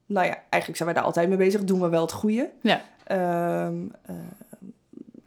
nou 0.05 0.27
ja, 0.27 0.33
eigenlijk 0.49 0.75
zijn 0.75 0.85
wij 0.85 0.93
daar 0.93 1.03
altijd 1.03 1.27
mee 1.27 1.37
bezig. 1.37 1.63
Doen 1.63 1.81
we 1.81 1.89
wel 1.89 2.01
het 2.01 2.11
goede? 2.11 2.49
Ja. 2.61 2.81
Um, 3.67 3.91
uh, 4.09 4.15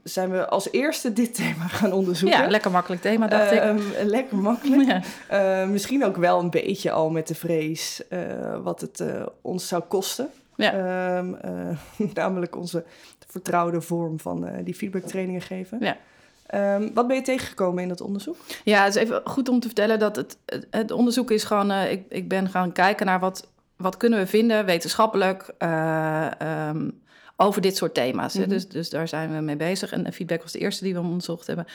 zijn 0.02 0.30
we 0.30 0.48
als 0.48 0.70
eerste 0.72 1.12
dit 1.12 1.34
thema 1.44 1.66
gaan 1.68 1.92
onderzoeken. 1.92 2.38
Ja, 2.40 2.48
lekker 2.48 2.70
makkelijk 2.70 3.02
thema, 3.02 3.26
dacht 3.26 3.52
ik. 3.52 3.62
Lekker 4.02 4.36
makkelijk. 4.36 4.86
Ja. 5.30 5.62
Uh, 5.62 5.68
misschien 5.70 6.04
ook 6.04 6.16
wel 6.16 6.38
een 6.40 6.50
beetje 6.50 6.90
al 6.90 7.10
met 7.10 7.28
de 7.28 7.34
vrees 7.34 8.02
uh, 8.10 8.56
wat 8.62 8.80
het 8.80 9.02
ons 9.42 9.68
zou 9.68 9.82
kosten. 9.82 10.28
Ja. 10.58 11.16
Um, 11.18 11.36
namelijk 12.14 12.56
onze 12.56 12.84
vertrouwde 13.26 13.80
vorm 13.80 14.20
van 14.20 14.48
die 14.64 14.74
feedbacktrainingen 14.74 15.40
geven. 15.40 15.78
Ja. 15.80 15.96
Um, 16.54 16.94
wat 16.94 17.06
ben 17.06 17.16
je 17.16 17.22
tegengekomen 17.22 17.82
in 17.82 17.88
dat 17.88 18.00
onderzoek? 18.00 18.36
Ja, 18.64 18.84
het 18.84 18.94
is 18.96 19.02
even 19.02 19.20
goed 19.24 19.48
om 19.48 19.60
te 19.60 19.66
vertellen 19.66 19.98
dat 19.98 20.16
het, 20.16 20.38
het, 20.46 20.66
het 20.70 20.90
onderzoek 20.90 21.30
is 21.30 21.44
gewoon... 21.44 21.70
Uh, 21.70 21.90
ik, 21.90 22.04
ik 22.08 22.28
ben 22.28 22.48
gaan 22.48 22.72
kijken 22.72 23.06
naar 23.06 23.20
wat, 23.20 23.48
wat 23.76 23.96
kunnen 23.96 24.18
we 24.18 24.26
vinden 24.26 24.64
wetenschappelijk... 24.64 25.54
Uh, 25.58 26.30
um, 26.68 27.00
over 27.40 27.60
dit 27.60 27.76
soort 27.76 27.94
thema's. 27.94 28.34
Mhm. 28.34 28.42
Mm 28.42 28.48
-hmm. 28.48 28.58
dus, 28.58 28.68
dus 28.68 28.90
daar 28.90 29.08
zijn 29.08 29.34
we 29.34 29.40
mee 29.40 29.56
bezig. 29.56 29.92
En 29.92 30.12
feedback 30.12 30.42
was 30.42 30.52
de 30.52 30.58
eerste 30.58 30.84
die 30.84 30.94
we 30.94 31.00
onderzocht 31.00 31.46
hebben. 31.46 31.66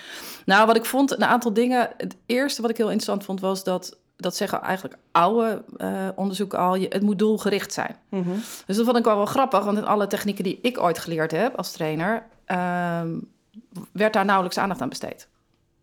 Nou, 0.46 0.68
wat 0.68 0.76
ik 0.76 0.86
vond, 0.86 1.12
een 1.12 1.24
aantal 1.24 1.54
dingen. 1.54 1.90
Het 1.98 2.16
eerste 2.26 2.62
wat 2.62 2.70
ik 2.70 2.78
heel 2.78 2.86
interessant 2.92 3.24
vond, 3.24 3.40
was 3.40 3.64
dat. 3.64 3.98
Dat 4.24 4.36
zeggen 4.36 4.62
eigenlijk 4.62 4.98
oude 5.12 5.64
uh, 5.78 6.10
onderzoeken 6.16 6.60
al. 6.60 6.76
Je, 6.76 6.86
het 6.90 7.02
moet 7.02 7.20
doelgericht 7.20 7.74
zijn. 7.74 7.96
Mm 8.10 8.24
-hmm. 8.24 8.42
Dus 8.66 8.76
dat 8.76 8.86
vond 8.86 8.98
ik 8.98 9.04
wel 9.04 9.16
wel 9.16 9.26
grappig. 9.26 9.64
Want 9.64 9.78
in 9.78 9.86
alle 9.86 10.08
technieken 10.08 10.44
die 10.44 10.60
ik 10.62 10.82
ooit 10.82 11.00
geleerd 11.00 11.32
heb 11.32 11.56
als 11.56 11.72
trainer. 11.72 12.24
Um, 12.48 13.32
werd 13.92 14.14
daar 14.14 14.26
nauwelijks 14.26 14.58
aandacht 14.58 14.82
aan 14.82 14.90
besteed. 14.90 15.28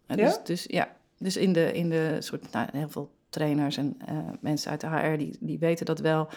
Ja? 0.06 0.14
Dus, 0.14 0.38
dus 0.44 0.64
ja, 0.68 0.88
dus 1.18 1.36
in 1.36 1.52
de, 1.52 1.72
in 1.72 1.88
de 1.88 2.16
soort. 2.18 2.52
Nou, 2.52 2.68
heel 2.72 2.88
veel 2.88 3.10
trainers 3.28 3.76
en 3.76 3.96
uh, 4.08 4.18
mensen 4.40 4.70
uit 4.70 4.80
de 4.80 4.86
HR 4.86 5.16
die, 5.16 5.36
die 5.40 5.58
weten 5.58 5.86
dat 5.86 5.98
wel 5.98 6.28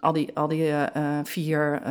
al 0.00 0.12
die, 0.12 0.36
al 0.36 0.48
die 0.48 0.68
uh, 0.68 1.18
vier 1.22 1.82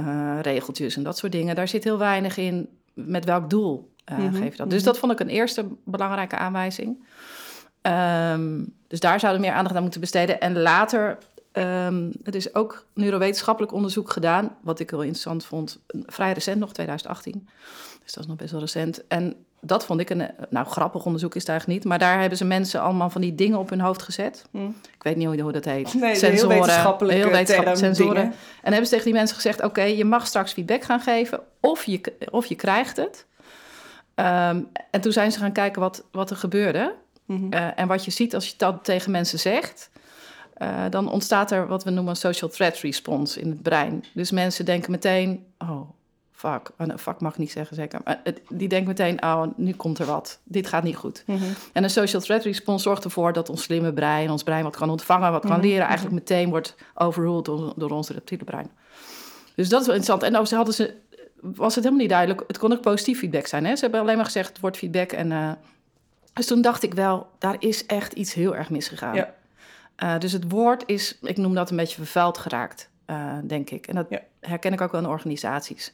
regeltjes 0.42 0.96
en 0.96 1.04
dat 1.04 1.18
soort 1.18 1.32
dingen. 1.32 1.56
Daar 1.56 1.68
zit 1.68 1.84
heel 1.84 1.98
weinig 1.98 2.38
in 2.38 2.70
met 2.94 3.26
welk 3.26 3.50
doel 3.50 3.94
mm 4.06 4.18
-hmm. 4.18 4.34
geef 4.34 4.52
je 4.52 4.58
dat. 4.58 4.70
Dus 4.70 4.84
dat 4.84 4.98
vond 4.98 5.12
ik 5.12 5.20
een 5.20 5.30
eerste 5.30 5.66
belangrijke 5.84 6.38
aanwijzing. 6.38 7.04
Um, 7.82 8.74
dus 8.88 9.00
daar 9.00 9.20
zouden 9.20 9.42
we 9.42 9.48
meer 9.48 9.56
aandacht 9.56 9.76
aan 9.76 9.82
moeten 9.82 10.00
besteden. 10.00 10.40
En 10.40 10.60
later, 10.60 11.18
um, 11.54 12.12
het 12.24 12.36
is 12.36 12.56
ook 12.56 12.86
neurowetenschappelijk 12.94 13.74
onderzoek 13.74 14.12
gedaan, 14.12 14.56
wat 14.62 14.80
ik 14.80 14.90
heel 14.90 15.02
interessant 15.02 15.46
vond, 15.46 15.80
vrij 16.06 16.34
recent 16.34 16.60
nog, 16.60 16.74
2018. 16.74 17.50
Dus 18.04 18.14
dat 18.14 18.24
is 18.24 18.30
nog 18.30 18.38
best 18.38 18.52
wel 18.52 18.62
recent. 18.62 19.08
En 19.08 19.36
dat 19.62 19.86
vond 19.86 20.00
ik 20.00 20.10
een, 20.10 20.32
nou 20.50 20.68
grappig 20.68 21.06
onderzoek 21.06 21.36
is 21.36 21.42
het 21.42 21.50
eigenlijk 21.50 21.80
niet, 21.80 21.90
maar 21.90 22.00
daar 22.00 22.20
hebben 22.20 22.38
ze 22.38 22.46
mensen 22.46 22.82
allemaal 22.82 23.10
van 23.10 23.22
die 23.22 23.36
dingen 23.36 23.60
op 23.60 23.70
hun 23.70 23.80
hoofd 23.80 24.02
gezet. 24.02 24.46
Mm. 24.52 24.76
Ik 24.96 25.04
weet 25.04 25.16
niet 25.16 25.28
hoe, 25.28 25.42
hoe 25.42 25.52
dat 25.52 25.66
heet. 25.66 25.94
Nee, 25.94 26.16
sensoren. 26.16 26.56
Heel 26.56 26.66
wetenschappelijke 26.66 27.54
heel 27.54 27.76
sensoren. 27.76 28.16
Dingen. 28.16 28.34
En 28.62 28.72
hebben 28.72 28.86
ze 28.86 28.90
tegen 28.90 29.06
die 29.06 29.14
mensen 29.14 29.36
gezegd, 29.36 29.58
oké, 29.58 29.68
okay, 29.68 29.98
je 29.98 30.06
mag 30.06 30.28
straks 30.28 30.54
feedback 30.54 30.84
gaan 30.84 31.00
geven 31.00 31.40
of 31.60 31.84
je, 31.84 32.02
of 32.32 32.46
je 32.46 32.56
krijgt 32.56 32.98
het. 32.98 33.26
Um, 34.16 34.68
en 34.92 35.02
toen 35.02 35.12
zijn 35.12 35.32
ze 35.32 35.40
gaan 35.40 35.52
kijken 35.52 35.82
wat, 35.82 36.04
wat 36.12 36.30
er 36.30 36.36
gebeurde. 36.36 36.96
Mm 37.30 37.38
-hmm. 37.38 37.54
uh, 37.54 37.80
en 37.80 37.88
wat 37.88 38.06
je 38.06 38.12
ziet 38.12 38.36
als 38.36 38.48
je 38.48 38.54
dat 38.58 38.84
tegen 38.84 39.12
mensen 39.12 39.40
zegt, 39.40 39.90
uh, 40.62 40.86
dan 40.90 41.12
ontstaat 41.12 41.52
er 41.52 41.68
wat 41.68 41.84
we 41.84 41.90
noemen 41.90 42.10
een 42.10 42.16
social 42.16 42.50
threat 42.50 42.78
response 42.78 43.40
in 43.40 43.50
het 43.50 43.62
brein. 43.62 44.06
Dus 44.14 44.32
mensen 44.32 44.66
denken 44.66 44.92
meteen, 44.92 45.46
oh, 45.58 45.90
fuck. 46.32 46.72
Oh, 46.78 46.98
fuck 46.98 47.20
mag 47.20 47.32
ik 47.32 47.38
niet 47.38 47.52
zeggen, 47.52 47.76
zeker. 47.76 48.00
Maar 48.04 48.22
die 48.50 48.68
denken 48.68 48.88
meteen, 48.88 49.24
oh, 49.24 49.44
nu 49.56 49.74
komt 49.74 50.00
er 50.00 50.06
wat. 50.06 50.40
Dit 50.44 50.68
gaat 50.68 50.84
niet 50.84 50.96
goed. 50.96 51.24
Mm 51.26 51.38
-hmm. 51.38 51.54
En 51.74 51.84
een 51.84 51.90
social 51.90 52.22
threat 52.22 52.44
response 52.44 52.84
zorgt 52.84 53.04
ervoor 53.04 53.34
dat 53.34 53.50
ons 53.50 53.64
slimme 53.64 53.94
brein, 53.94 54.32
ons 54.32 54.44
brein 54.44 54.64
wat 54.64 54.76
kan 54.76 54.90
ontvangen, 54.90 55.32
wat 55.32 55.42
kan 55.42 55.52
Mhm, 55.52 55.62
leren, 55.62 55.86
eigenlijk 55.86 56.16
meteen 56.16 56.50
wordt 56.50 56.76
overruled 56.94 57.46
door, 57.46 57.74
door 57.76 57.90
ons 57.90 58.10
reptiele 58.10 58.44
brein. 58.44 58.70
Dus 59.56 59.70
dat 59.70 59.82
is 59.82 59.88
wel 59.88 59.96
interessant. 59.96 60.24
En 60.24 60.32
nou, 60.32 60.56
hadden 60.56 60.74
ze, 60.74 60.94
was 61.42 61.76
het 61.76 61.84
helemaal 61.84 62.04
niet 62.04 62.14
duidelijk. 62.14 62.44
Het 62.48 62.58
kon 62.58 62.72
ook 62.72 62.82
positief 62.82 63.20
feedback 63.20 63.46
zijn. 63.46 63.66
Hè? 63.66 63.76
Ze 63.76 63.82
hebben 63.82 64.00
alleen 64.00 64.16
maar 64.16 64.26
gezegd, 64.26 64.50
het 64.50 64.60
wordt 64.60 64.78
feedback. 64.78 65.12
En, 65.12 65.32
uh, 65.32 65.52
dus 66.40 66.48
toen 66.48 66.62
dacht 66.62 66.84
ik 66.84 66.94
wel, 66.94 67.28
daar 67.38 67.56
is 67.60 67.86
echt 67.86 68.14
iets 68.14 68.34
heel 68.34 68.56
erg 68.56 68.70
misgegaan. 68.70 69.16
Ja. 69.16 69.34
Uh, 70.04 70.20
dus 70.20 70.32
het 70.32 70.52
woord 70.52 70.84
is, 70.86 71.18
ik 71.22 71.38
noem 71.38 71.54
dat 71.56 71.70
een 71.70 71.78
beetje 71.78 71.96
vervuild 71.96 72.38
geraakt, 72.38 72.90
uh, 73.08 73.38
denk 73.44 73.70
ik. 73.70 73.88
En 73.88 73.96
dat 73.96 74.06
Ja. 74.10 74.20
herken 74.40 74.74
ik 74.74 74.82
ook 74.82 74.92
wel 74.92 75.02
in 75.02 75.08
organisaties. 75.08 75.94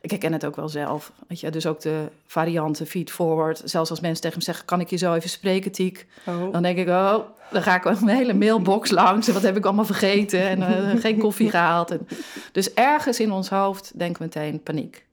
Ik 0.00 0.10
herken 0.10 0.32
het 0.32 0.44
ook 0.44 0.56
wel 0.56 0.68
zelf. 0.68 1.12
Weet 1.28 1.40
je? 1.40 1.50
Dus 1.50 1.66
ook 1.66 1.80
de 1.80 2.08
varianten, 2.26 2.86
feed 2.86 3.10
forward. 3.10 3.60
Zelfs 3.64 3.90
als 3.90 4.00
mensen 4.00 4.22
tegen 4.22 4.38
me 4.38 4.44
zeggen, 4.44 4.64
kan 4.64 4.80
ik 4.80 4.90
je 4.90 4.96
zo 4.96 5.14
even 5.14 5.30
spreken, 5.30 5.72
Tiek? 5.72 6.06
Oh. 6.26 6.52
Dan 6.52 6.62
denk 6.62 6.78
ik, 6.78 6.88
oh, 6.88 7.18
dan 7.50 7.62
ga 7.62 7.76
ik 7.76 8.00
mijn 8.00 8.16
hele 8.16 8.34
mailbox 8.34 8.90
langs. 8.90 9.28
En 9.28 9.34
wat 9.34 9.42
heb 9.42 9.56
ik 9.56 9.64
allemaal 9.64 9.84
vergeten? 9.84 10.40
En 10.40 10.58
uh, 10.60 11.00
geen 11.00 11.18
koffie 11.18 11.50
gehaald. 11.50 11.90
En, 11.90 12.08
dus 12.52 12.74
ergens 12.74 13.20
in 13.20 13.32
ons 13.32 13.48
hoofd 13.48 13.98
denk 13.98 14.10
ik 14.10 14.18
meteen 14.18 14.62
paniek. 14.62 15.06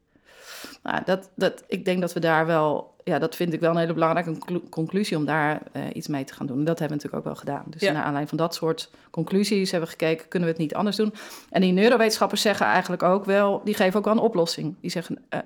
Nou, 0.83 1.01
dat, 1.05 1.29
dat, 1.35 1.63
ik 1.67 1.85
denk 1.85 2.01
dat 2.01 2.13
we 2.13 2.19
daar 2.19 2.45
wel... 2.45 2.90
Ja, 3.03 3.19
dat 3.19 3.35
vind 3.35 3.53
ik 3.53 3.59
wel 3.59 3.71
een 3.71 3.77
hele 3.77 3.93
belangrijke 3.93 4.61
conclusie... 4.69 5.17
om 5.17 5.25
daar 5.25 5.61
uh, 5.75 5.83
iets 5.93 6.07
mee 6.07 6.23
te 6.23 6.33
gaan 6.33 6.45
doen. 6.47 6.57
En 6.59 6.65
dat 6.65 6.79
hebben 6.79 6.97
we 6.97 7.03
natuurlijk 7.03 7.27
ook 7.27 7.33
wel 7.33 7.53
gedaan. 7.53 7.63
Dus 7.67 7.81
Ja. 7.81 7.91
naar 7.91 8.01
aanleiding 8.01 8.29
van 8.29 8.37
dat 8.37 8.55
soort 8.55 8.89
conclusies 9.09 9.71
hebben 9.71 9.89
we 9.89 9.95
gekeken... 9.97 10.27
kunnen 10.27 10.47
we 10.47 10.53
het 10.53 10.63
niet 10.63 10.75
anders 10.75 10.95
doen? 10.95 11.13
En 11.49 11.61
die 11.61 11.71
neurowetenschappers 11.71 12.41
zeggen 12.41 12.65
eigenlijk 12.65 13.03
ook 13.03 13.25
wel... 13.25 13.61
die 13.63 13.73
geven 13.73 13.99
ook 13.99 14.05
wel 14.05 14.13
een 14.13 14.19
oplossing. 14.19 14.75
Die 14.81 14.91
zeggen... 14.91 15.17
Uh, 15.33 15.39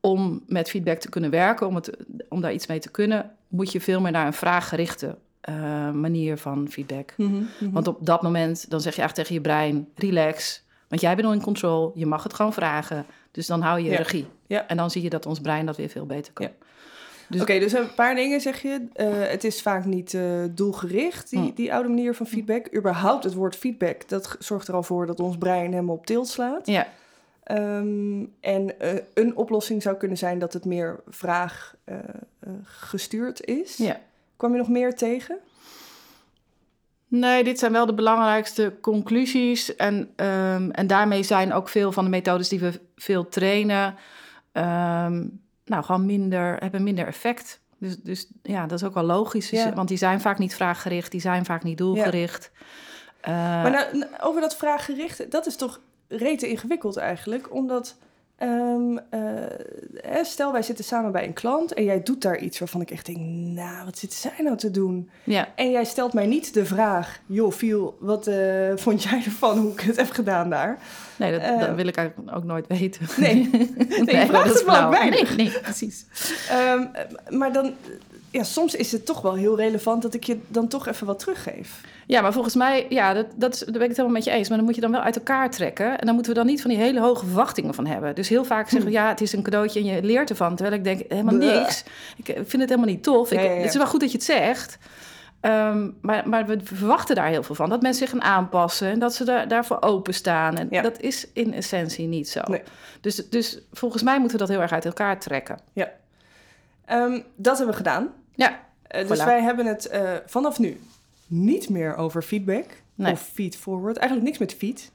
om 0.00 0.42
met 0.46 0.70
feedback 0.70 0.98
te 0.98 1.08
kunnen 1.08 1.30
werken, 1.30 1.66
om, 1.66 1.74
het, 1.74 1.90
om 2.28 2.40
daar 2.40 2.52
iets 2.52 2.66
mee 2.66 2.78
te 2.78 2.90
kunnen, 2.90 3.30
moet 3.48 3.72
je 3.72 3.80
veel 3.80 4.00
meer 4.00 4.12
naar 4.12 4.26
een 4.26 4.32
vraaggerichte 4.32 5.16
uh, 5.48 5.90
manier 5.90 6.38
van 6.38 6.68
feedback. 6.70 7.14
Mhm, 7.16 7.32
mhm. 7.34 7.70
Want 7.70 7.86
op 7.88 8.06
dat 8.06 8.22
moment, 8.22 8.70
dan 8.70 8.80
zeg 8.80 8.96
je 8.96 9.02
echt 9.02 9.14
tegen 9.14 9.34
je 9.34 9.40
brein, 9.40 9.88
relax. 9.94 10.62
Want 10.88 11.00
jij 11.00 11.14
bent 11.14 11.26
al 11.26 11.32
in 11.32 11.42
control, 11.42 11.92
je 11.94 12.06
mag 12.06 12.22
het 12.22 12.34
gewoon 12.34 12.52
vragen. 12.52 13.06
Dus 13.30 13.46
dan 13.46 13.60
hou 13.60 13.80
je 13.80 13.90
Ja. 13.90 13.96
regie. 13.96 14.26
Ja. 14.46 14.66
En 14.66 14.76
dan 14.76 14.90
zie 14.90 15.02
je 15.02 15.10
dat 15.10 15.26
ons 15.26 15.40
brein 15.40 15.66
dat 15.66 15.76
weer 15.76 15.88
veel 15.88 16.06
beter 16.06 16.32
kan. 16.32 16.46
Ja. 16.46 16.52
Dus- 17.30 17.40
Oké, 17.40 17.58
dus 17.58 17.72
een 17.72 17.94
paar 17.94 18.14
dingen 18.14 18.40
zeg 18.40 18.62
je. 18.62 18.88
Eh, 18.92 19.08
het 19.12 19.44
is 19.44 19.62
vaak 19.62 19.84
niet 19.84 20.14
eh, 20.14 20.22
doelgericht, 20.50 21.30
die, 21.30 21.52
die 21.54 21.74
oude 21.74 21.88
manier 21.88 22.14
van 22.14 22.26
feedback. 22.26 22.74
Überhaupt 22.76 23.24
het 23.24 23.34
woord 23.34 23.56
feedback, 23.56 24.08
dat 24.08 24.36
zorgt 24.38 24.68
er 24.68 24.74
al 24.74 24.82
voor 24.82 25.06
dat 25.06 25.20
ons 25.20 25.38
brein 25.38 25.72
helemaal 25.72 25.94
op 25.96 26.06
tilt 26.06 26.28
slaat. 26.28 26.66
Ja, 26.66 26.86
Ehm, 27.44 28.24
en 28.40 28.80
eh, 28.80 28.94
een 29.14 29.36
oplossing 29.36 29.82
zou 29.82 29.96
kunnen 29.96 30.16
zijn 30.18 30.38
dat 30.38 30.52
het 30.52 30.64
meer 30.64 31.00
vraag 31.08 31.74
gestuurd 32.64 33.44
is. 33.44 33.76
ja. 33.76 34.00
Kwam 34.36 34.52
je 34.52 34.58
nog 34.58 34.68
meer 34.68 34.94
tegen? 34.94 35.38
Nee, 37.08 37.44
dit 37.44 37.58
zijn 37.58 37.72
wel 37.72 37.86
de 37.86 37.94
belangrijkste 37.94 38.72
conclusies. 38.80 39.76
En, 39.76 40.10
ehm, 40.16 40.70
en 40.70 40.86
daarmee 40.86 41.22
zijn 41.22 41.52
ook 41.52 41.68
veel 41.68 41.92
van 41.92 42.04
de 42.04 42.10
methodes 42.10 42.48
die 42.48 42.60
we 42.60 42.80
veel 42.96 43.28
trainen, 43.28 43.94
ehm, 44.52 45.26
nou, 45.70 45.84
gewoon 45.84 46.06
minder, 46.06 46.56
hebben 46.56 46.82
minder 46.82 47.06
effect. 47.06 47.60
Dus, 47.78 47.96
dus 47.96 48.26
ja, 48.42 48.66
dat 48.66 48.78
is 48.80 48.86
ook 48.86 48.94
wel 48.94 49.02
logisch. 49.04 49.48
Dus- 49.50 49.62
Ja. 49.62 49.74
Want 49.74 49.88
die 49.88 49.98
zijn 49.98 50.20
vaak 50.20 50.38
niet 50.38 50.54
vraaggericht, 50.54 51.10
die 51.10 51.20
zijn 51.20 51.44
vaak 51.44 51.62
niet 51.62 51.78
doelgericht. 51.78 52.50
Eh, 53.20 53.32
Maar 53.32 53.70
nou, 53.92 54.06
over 54.20 54.40
dat 54.40 54.56
vraaggerichte, 54.56 55.28
dat 55.28 55.46
is 55.46 55.56
toch 55.56 55.80
rete 56.08 56.48
ingewikkeld 56.48 56.96
eigenlijk. 56.96 57.54
Omdat, 57.54 57.96
ehm, 58.40 58.96
eh, 59.10 59.20
hè, 59.94 60.24
stel 60.24 60.52
wij 60.52 60.62
zitten 60.62 60.84
samen 60.84 61.12
bij 61.12 61.24
een 61.26 61.32
klant 61.32 61.72
en 61.72 61.84
jij 61.84 62.02
doet 62.02 62.22
daar 62.22 62.38
iets 62.38 62.58
waarvan 62.58 62.80
ik 62.80 62.90
echt 62.90 63.06
denk, 63.06 63.18
nou, 63.54 63.84
wat 63.84 63.98
zit 63.98 64.12
zij 64.12 64.32
nou 64.38 64.56
te 64.56 64.70
doen? 64.70 65.10
ja, 65.24 65.48
En 65.56 65.70
jij 65.70 65.84
stelt 65.84 66.12
mij 66.12 66.26
niet 66.26 66.54
de 66.54 66.64
vraag, 66.64 67.20
joh, 67.26 67.52
Viel, 67.52 67.96
wat 68.00 68.26
eh, 68.26 68.36
vond 68.76 69.02
jij 69.02 69.22
ervan 69.24 69.58
hoe 69.58 69.72
ik 69.72 69.80
het 69.80 69.96
heb 69.96 70.10
gedaan 70.10 70.50
daar? 70.50 70.78
nee, 71.16 71.32
dat, 71.32 71.40
Eh, 71.40 71.58
dat 71.60 71.74
wil 71.74 71.86
ik 71.86 71.96
eigenlijk 71.96 72.36
ook 72.36 72.44
nooit 72.44 72.66
weten. 72.66 73.06
Nee, 73.16 73.50
nee, 74.04 74.26
vraagt 74.26 74.32
dat 74.46 74.54
is 74.54 74.64
wel. 74.64 74.90
Nee, 74.90 75.24
nee, 75.36 75.50
precies. 75.62 76.04
Ehm, 76.48 76.84
maar 77.28 77.52
dan, 77.52 77.74
ja, 78.30 78.42
soms 78.42 78.74
is 78.74 78.92
het 78.92 79.06
toch 79.06 79.20
wel 79.20 79.34
heel 79.34 79.56
relevant 79.56 80.02
dat 80.02 80.14
ik 80.14 80.24
je 80.24 80.38
dan 80.48 80.68
toch 80.68 80.86
even 80.88 81.06
wat 81.06 81.18
teruggeef. 81.18 81.80
Ja, 82.06 82.20
maar 82.20 82.32
volgens 82.32 82.54
mij, 82.54 82.86
ja, 82.88 83.14
dat, 83.14 83.26
dat 83.36 83.54
is, 83.54 83.58
daar 83.58 83.72
ben 83.72 83.82
ik 83.82 83.88
het 83.88 83.96
helemaal 83.96 84.16
met 84.16 84.24
je 84.24 84.30
eens. 84.30 84.48
Maar 84.48 84.56
dan 84.56 84.66
moet 84.66 84.74
je 84.74 84.80
dan 84.80 84.90
wel 84.90 85.00
uit 85.00 85.16
elkaar 85.16 85.50
trekken. 85.50 85.98
En 85.98 86.06
dan 86.06 86.14
moeten 86.14 86.32
we 86.32 86.38
dan 86.38 86.46
niet 86.46 86.60
van 86.60 86.70
die 86.70 86.78
hele 86.78 87.00
hoge 87.00 87.24
verwachtingen 87.26 87.74
van 87.74 87.86
hebben. 87.86 88.14
Dus 88.14 88.28
heel 88.28 88.44
vaak 88.44 88.68
zeggen 88.68 88.88
we, 88.90 88.94
ja, 88.94 89.08
het 89.08 89.20
is 89.20 89.32
een 89.32 89.42
cadeautje 89.42 89.80
en 89.80 89.86
je 89.86 90.02
leert 90.02 90.30
ervan. 90.30 90.56
Terwijl 90.56 90.76
ik 90.78 90.84
denk, 90.84 91.02
helemaal 91.08 91.34
niks. 91.34 91.84
Ik 92.16 92.24
vind 92.24 92.52
het 92.52 92.68
helemaal 92.68 92.84
niet 92.86 93.02
tof. 93.02 93.30
Ik, 93.32 93.38
Ja, 93.38 93.44
ja, 93.44 93.50
ja. 93.52 93.56
Het 93.60 93.68
is 93.68 93.76
wel 93.76 93.86
goed 93.86 94.00
dat 94.00 94.10
je 94.10 94.16
het 94.16 94.26
zegt. 94.26 94.78
Ehm, 95.40 95.88
maar, 96.00 96.28
maar 96.28 96.46
we 96.46 96.58
verwachten 96.62 97.14
daar 97.14 97.28
heel 97.28 97.42
veel 97.42 97.54
van. 97.54 97.68
Dat 97.68 97.82
mensen 97.82 98.08
zich 98.08 98.18
gaan 98.18 98.30
aanpassen 98.30 98.88
en 98.88 98.98
dat 98.98 99.14
ze 99.14 99.24
daar, 99.24 99.48
daarvoor 99.48 99.82
openstaan. 99.82 100.56
En 100.58 100.66
Ja. 100.70 100.82
dat 100.82 101.00
is 101.00 101.26
in 101.32 101.54
essentie 101.54 102.06
niet 102.06 102.28
zo. 102.28 102.40
Nee. 102.48 102.62
Dus, 103.00 103.28
dus 103.28 103.58
volgens 103.72 104.02
mij 104.02 104.18
moeten 104.18 104.38
we 104.38 104.44
dat 104.44 104.52
heel 104.52 104.62
erg 104.62 104.72
uit 104.72 104.84
elkaar 104.84 105.20
trekken. 105.20 105.58
Ehm, 106.90 107.20
dat 107.36 107.56
hebben 107.56 107.74
we 107.76 107.82
gedaan. 107.82 108.12
Ja, 108.34 108.68
Eh, 108.82 109.08
dus 109.08 109.20
Voilà. 109.20 109.24
wij 109.24 109.42
hebben 109.42 109.66
het 109.66 109.86
eh, 109.86 110.12
vanaf 110.26 110.58
nu 110.58 110.80
niet 111.26 111.68
meer 111.68 111.96
over 111.96 112.22
feedback 112.22 112.64
Nee. 112.94 113.12
of 113.12 113.20
feed 113.20 113.56
forward. 113.56 113.96
Eigenlijk 113.96 114.28
niks 114.28 114.38
met 114.38 114.54
feed. 114.54 114.92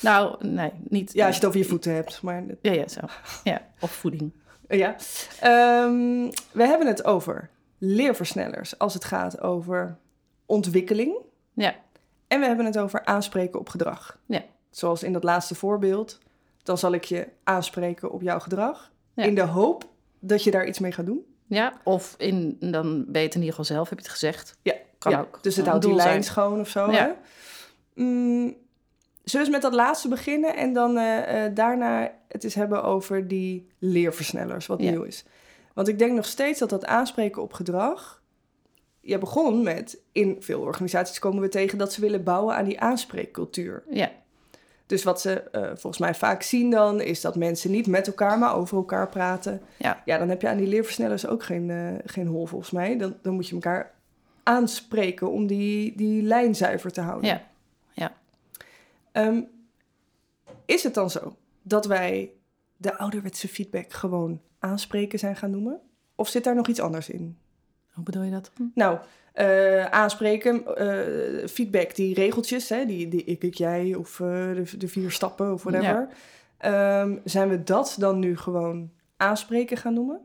nou, 0.00 0.46
nee, 0.46 0.70
niet. 0.88 1.12
Ja, 1.12 1.26
als 1.26 1.34
je 1.34 1.40
het 1.40 1.48
over 1.48 1.60
je 1.60 1.68
voeten 1.68 1.94
hebt. 1.94 2.22
Maar, 2.22 2.44
Ja, 2.60 2.72
ja, 2.72 2.88
zo. 2.88 3.00
Ja, 3.44 3.62
of 3.80 3.90
voeding. 3.90 4.32
eh, 4.66 4.78
ja. 4.78 4.96
Ehm, 5.40 6.30
we 6.52 6.64
hebben 6.66 6.86
het 6.86 7.04
over 7.04 7.50
leerversnellers 7.78 8.78
als 8.78 8.94
het 8.94 9.04
gaat 9.04 9.40
over 9.40 9.96
ontwikkeling. 10.46 11.16
Ja, 11.52 11.74
En 12.28 12.40
we 12.40 12.46
hebben 12.46 12.66
het 12.66 12.78
over 12.78 13.04
aanspreken 13.04 13.60
op 13.60 13.68
gedrag. 13.68 14.18
Ja. 14.26 14.42
Zoals 14.70 15.02
in 15.02 15.12
dat 15.12 15.24
laatste 15.24 15.54
voorbeeld. 15.54 16.18
Dan 16.62 16.78
zal 16.78 16.92
ik 16.92 17.04
je 17.04 17.28
aanspreken 17.44 18.10
op 18.12 18.22
jouw 18.22 18.38
gedrag. 18.38 18.92
Ja. 19.14 19.24
In 19.24 19.34
de 19.34 19.42
hoop 19.42 19.84
dat 20.26 20.44
je 20.44 20.50
daar 20.50 20.66
iets 20.66 20.78
mee 20.78 20.92
gaat 20.92 21.06
doen. 21.06 21.24
Ja, 21.46 21.72
of 21.84 22.14
in, 22.18 22.56
dan 22.60 23.04
ben 23.08 23.20
je 23.20 23.26
het 23.26 23.34
in 23.34 23.40
ieder 23.40 23.54
geval 23.56 23.64
zelf, 23.64 23.88
heb 23.88 23.98
je 23.98 24.04
het 24.04 24.12
gezegd. 24.12 24.58
Ja, 24.62 24.74
Kan 24.98 25.12
ja, 25.12 25.20
ook. 25.20 25.42
Dus 25.42 25.56
het 25.56 25.66
houdt 25.66 25.84
die 25.84 25.94
lijn 25.94 26.08
zijn. 26.08 26.24
schoon 26.24 26.60
of 26.60 26.68
zo. 26.68 26.90
Ja. 26.92 27.16
Mm, 27.94 28.44
zullen 28.44 28.56
we 29.24 29.38
eens 29.38 29.48
met 29.48 29.62
dat 29.62 29.74
laatste 29.74 30.08
beginnen 30.08 30.56
en 30.56 30.72
dan 30.72 30.96
eh, 30.98 31.44
eh, 31.44 31.54
daarna 31.54 32.12
het 32.28 32.44
eens 32.44 32.54
hebben 32.54 32.82
over 32.82 33.28
die 33.28 33.68
leerversnellers, 33.78 34.66
wat 34.66 34.82
Ja. 34.82 34.90
nieuw 34.90 35.02
is. 35.02 35.24
Want 35.74 35.88
ik 35.88 35.98
denk 35.98 36.12
nog 36.12 36.26
steeds 36.26 36.58
dat 36.58 36.70
dat 36.70 36.86
aanspreken 36.86 37.42
op 37.42 37.52
gedrag. 37.52 38.22
Je 39.00 39.18
begon 39.18 39.62
met, 39.62 39.98
in 40.12 40.36
veel 40.40 40.60
organisaties 40.60 41.18
komen 41.18 41.42
we 41.42 41.48
tegen 41.48 41.78
dat 41.78 41.92
ze 41.92 42.00
willen 42.00 42.24
bouwen 42.24 42.54
aan 42.56 42.64
die 42.64 42.80
aanspreekcultuur. 42.80 43.84
Ja, 43.90 44.10
Dus 44.86 45.04
wat 45.04 45.20
ze 45.20 45.40
eh, 45.40 45.62
volgens 45.62 45.98
mij 45.98 46.14
vaak 46.14 46.42
zien 46.42 46.70
dan, 46.70 47.00
is 47.00 47.20
dat 47.20 47.36
mensen 47.36 47.70
niet 47.70 47.86
met 47.86 48.06
elkaar, 48.06 48.38
maar 48.38 48.54
over 48.54 48.76
elkaar 48.76 49.08
praten. 49.08 49.60
Ja. 49.76 50.02
ja 50.04 50.18
dan 50.18 50.28
heb 50.28 50.40
je 50.40 50.48
aan 50.48 50.56
die 50.56 50.66
leerversnellers 50.66 51.26
ook 51.26 51.42
geen, 51.42 51.70
eh, 51.70 51.94
geen 52.04 52.26
hol 52.26 52.46
volgens 52.46 52.70
mij. 52.70 52.98
Dan, 52.98 53.16
dan 53.22 53.34
moet 53.34 53.48
je 53.48 53.54
elkaar 53.54 53.94
aanspreken 54.42 55.30
om 55.30 55.46
die, 55.46 55.96
die 55.96 56.22
lijn 56.22 56.54
zuiver 56.54 56.92
te 56.92 57.00
houden. 57.00 57.30
Ja. 57.30 57.46
Ja. 57.92 58.14
Ehm, 59.12 59.40
is 60.64 60.82
het 60.82 60.94
dan 60.94 61.10
zo 61.10 61.36
dat 61.62 61.86
wij 61.86 62.32
de 62.76 62.98
ouderwetse 62.98 63.48
feedback 63.48 63.92
gewoon 63.92 64.40
aanspreken 64.58 65.18
zijn 65.18 65.36
gaan 65.36 65.50
noemen? 65.50 65.80
Of 66.14 66.28
zit 66.28 66.44
daar 66.44 66.54
nog 66.54 66.66
iets 66.66 66.80
anders 66.80 67.08
in? 67.08 67.38
Hoe 67.96 68.04
bedoel 68.04 68.22
je 68.22 68.30
dat? 68.30 68.50
Nou, 68.74 68.98
eh, 69.32 69.84
aanspreken, 69.84 70.76
eh, 70.76 71.46
feedback, 71.48 71.94
die 71.94 72.14
regeltjes, 72.14 72.68
hè, 72.68 72.84
die, 72.86 73.08
die 73.08 73.24
ik, 73.24 73.42
ik, 73.42 73.54
jij 73.54 73.94
of 73.94 74.20
eh, 74.20 74.26
de, 74.26 74.64
de 74.78 74.88
vier 74.88 75.10
stappen 75.10 75.52
of 75.52 75.62
whatever. 75.62 76.08
Ehm, 76.58 77.16
zijn 77.24 77.48
we 77.48 77.62
dat 77.62 77.96
dan 77.98 78.18
nu 78.18 78.36
gewoon 78.36 78.90
aanspreken 79.16 79.76
gaan 79.76 79.94
noemen? 79.94 80.20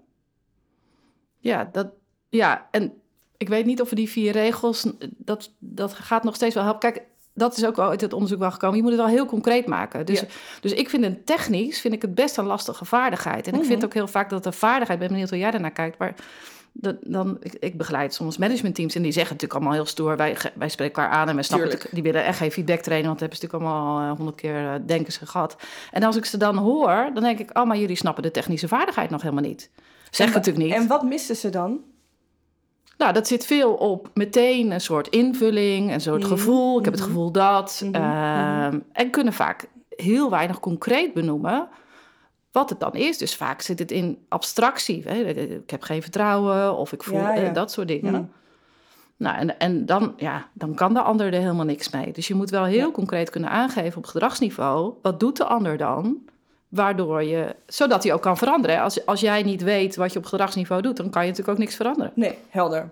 Ja, 1.38 1.70
dat, 1.72 1.88
ja, 2.30 2.68
en 2.72 2.94
ik 3.38 3.50
weet 3.50 3.66
niet 3.66 3.82
of 3.82 3.90
we 3.90 3.96
die 3.96 4.10
vier 4.10 4.32
regels, 4.32 4.88
dat, 5.18 5.54
dat 5.60 5.94
gaat 5.94 6.24
nog 6.24 6.36
steeds 6.36 6.56
wel 6.56 6.64
helpen. 6.64 6.92
Kijk, 6.92 7.06
dat 7.34 7.58
is 7.58 7.66
ook 7.66 7.76
wel 7.76 7.90
uit 7.90 8.02
het 8.02 8.14
onderzoek 8.14 8.40
wel 8.40 8.52
gekomen. 8.52 8.76
Je 8.76 8.82
moet 8.82 8.92
het 8.92 9.00
wel 9.02 9.10
heel 9.10 9.26
concreet 9.26 9.66
maken. 9.68 10.06
Dus, 10.06 10.20
Ja. 10.20 10.28
dus 10.62 10.74
ik 10.74 10.90
vind 10.90 11.04
een 11.04 11.24
technisch, 11.24 11.82
vind 11.82 11.94
ik 11.94 12.02
het 12.02 12.16
best 12.16 12.38
een 12.38 12.46
lastige 12.46 12.86
vaardigheid. 12.86 13.48
En 13.48 13.54
ik 13.54 13.60
Mhm. 13.60 13.68
vind 13.70 13.86
ook 13.86 13.94
heel 13.94 14.08
vaak 14.08 14.30
dat 14.30 14.44
de 14.44 14.52
vaardigheid, 14.52 14.90
ik 14.92 15.00
ben 15.00 15.08
benieuwd 15.08 15.30
hoe 15.30 15.40
jij 15.40 15.52
daarnaar 15.52 15.72
kijkt, 15.72 15.98
maar 15.98 16.16
dat, 16.72 16.96
dan, 17.02 17.38
ik, 17.40 17.54
ik 17.54 17.78
begeleid 17.78 18.14
soms 18.14 18.38
managementteams 18.38 18.96
en 18.96 19.02
die 19.02 19.12
zeggen 19.12 19.34
natuurlijk 19.34 19.60
allemaal 19.60 19.80
heel 19.80 19.90
stoer, 19.90 20.18
wij, 20.18 20.38
wij 20.56 20.70
spreken 20.70 21.04
elkaar 21.04 21.18
aan 21.18 21.30
en 21.30 21.36
wij 21.36 21.44
snappen 21.44 21.80
die 21.92 22.04
willen 22.04 22.26
echt 22.26 22.38
geen 22.38 22.52
feedback 22.52 22.80
trainen, 22.80 23.08
want 23.08 23.20
dat 23.20 23.30
hebben 23.30 23.50
ze 23.50 23.58
natuurlijk 23.58 23.80
allemaal 23.80 24.10
eh, 24.10 24.18
honderd 24.18 24.38
keer 24.38 24.74
eh, 24.74 24.80
denken 24.86 25.14
ze 25.14 25.26
gehad. 25.26 25.56
En 25.92 26.04
als 26.04 26.16
ik 26.16 26.26
ze 26.26 26.38
dan 26.38 26.58
hoor, 26.58 27.10
dan 27.14 27.24
denk 27.24 27.40
ik, 27.40 27.58
oh, 27.58 27.66
maar 27.66 27.78
jullie 27.78 27.96
snappen 27.96 28.24
de 28.24 28.32
technische 28.32 28.68
vaardigheid 28.68 29.10
nog 29.10 29.22
helemaal 29.22 29.44
niet. 29.44 29.70
Zeg 30.10 30.28
En 30.28 30.34
natuurlijk 30.34 30.66
niet. 30.66 30.74
En 30.74 30.88
wat 30.88 31.04
misten 31.04 31.36
ze 31.36 31.50
dan? 31.50 31.80
Nou, 32.98 33.14
dat 33.14 33.28
zit 33.28 33.46
veel 33.46 33.74
op 33.74 34.10
meteen 34.14 34.72
een 34.72 34.82
soort 34.82 35.08
invulling, 35.08 35.94
een 35.94 36.02
soort 36.02 36.22
Mhm, 36.22 36.30
gevoel. 36.30 36.80
Ik 36.80 36.86
heb 36.86 36.94
het 36.94 37.04
mhm. 37.04 37.12
gevoel 37.12 37.32
dat. 37.32 37.82
Mhm, 37.84 37.96
ehm, 37.96 38.80
En 38.92 39.10
kunnen 39.10 39.34
vaak 39.34 39.70
heel 39.90 40.30
weinig 40.30 40.60
concreet 40.60 41.14
benoemen 41.14 41.70
wat 42.52 42.70
het 42.70 42.80
dan 42.80 42.94
is. 42.94 43.18
Dus 43.18 43.36
vaak 43.36 43.62
zit 43.62 43.80
het 43.80 43.92
in 43.92 44.26
abstractie. 44.28 45.04
Hè? 45.08 45.14
Ik 45.64 45.70
heb 45.70 45.82
geen 45.82 46.02
vertrouwen 46.02 46.76
of 46.78 46.92
ik 46.92 47.04
voel 47.04 47.18
Ja, 47.18 47.34
ja. 47.34 47.42
eh, 47.42 47.54
dat 47.54 47.72
soort 47.72 47.88
dingen. 47.88 48.14
Mhm. 48.14 48.24
Nou, 49.18 49.38
en, 49.38 49.60
en 49.60 49.86
dan, 49.86 50.14
ja, 50.18 50.50
dan 50.54 50.74
kan 50.76 50.94
de 50.94 51.02
ander 51.02 51.34
er 51.34 51.40
helemaal 51.40 51.66
niks 51.66 51.90
mee. 51.90 52.12
Dus 52.12 52.28
je 52.28 52.34
moet 52.36 52.50
wel 52.50 52.64
heel 52.64 52.92
concreet 52.92 53.30
kunnen 53.30 53.50
aangeven 53.50 53.98
op 53.98 54.06
gedragsniveau. 54.06 54.94
Wat 55.02 55.20
doet 55.20 55.38
de 55.38 55.44
ander 55.46 55.78
dan? 55.78 56.18
Waardoor 56.70 57.24
je, 57.24 57.56
zodat 57.66 58.04
hij 58.04 58.14
ook 58.14 58.22
kan 58.22 58.38
veranderen. 58.38 58.82
Als, 58.82 59.06
als 59.06 59.20
jij 59.20 59.44
niet 59.44 59.64
weet 59.64 59.96
wat 59.96 60.14
je 60.14 60.20
op 60.20 60.26
gedragsniveau 60.26 60.82
doet, 60.82 60.98
dan 60.98 61.10
kan 61.10 61.22
je 61.22 61.30
natuurlijk 61.30 61.58
ook 61.58 61.64
niks 61.64 61.76
veranderen. 61.76 62.12
Nee, 62.16 62.38
helder. 62.50 62.90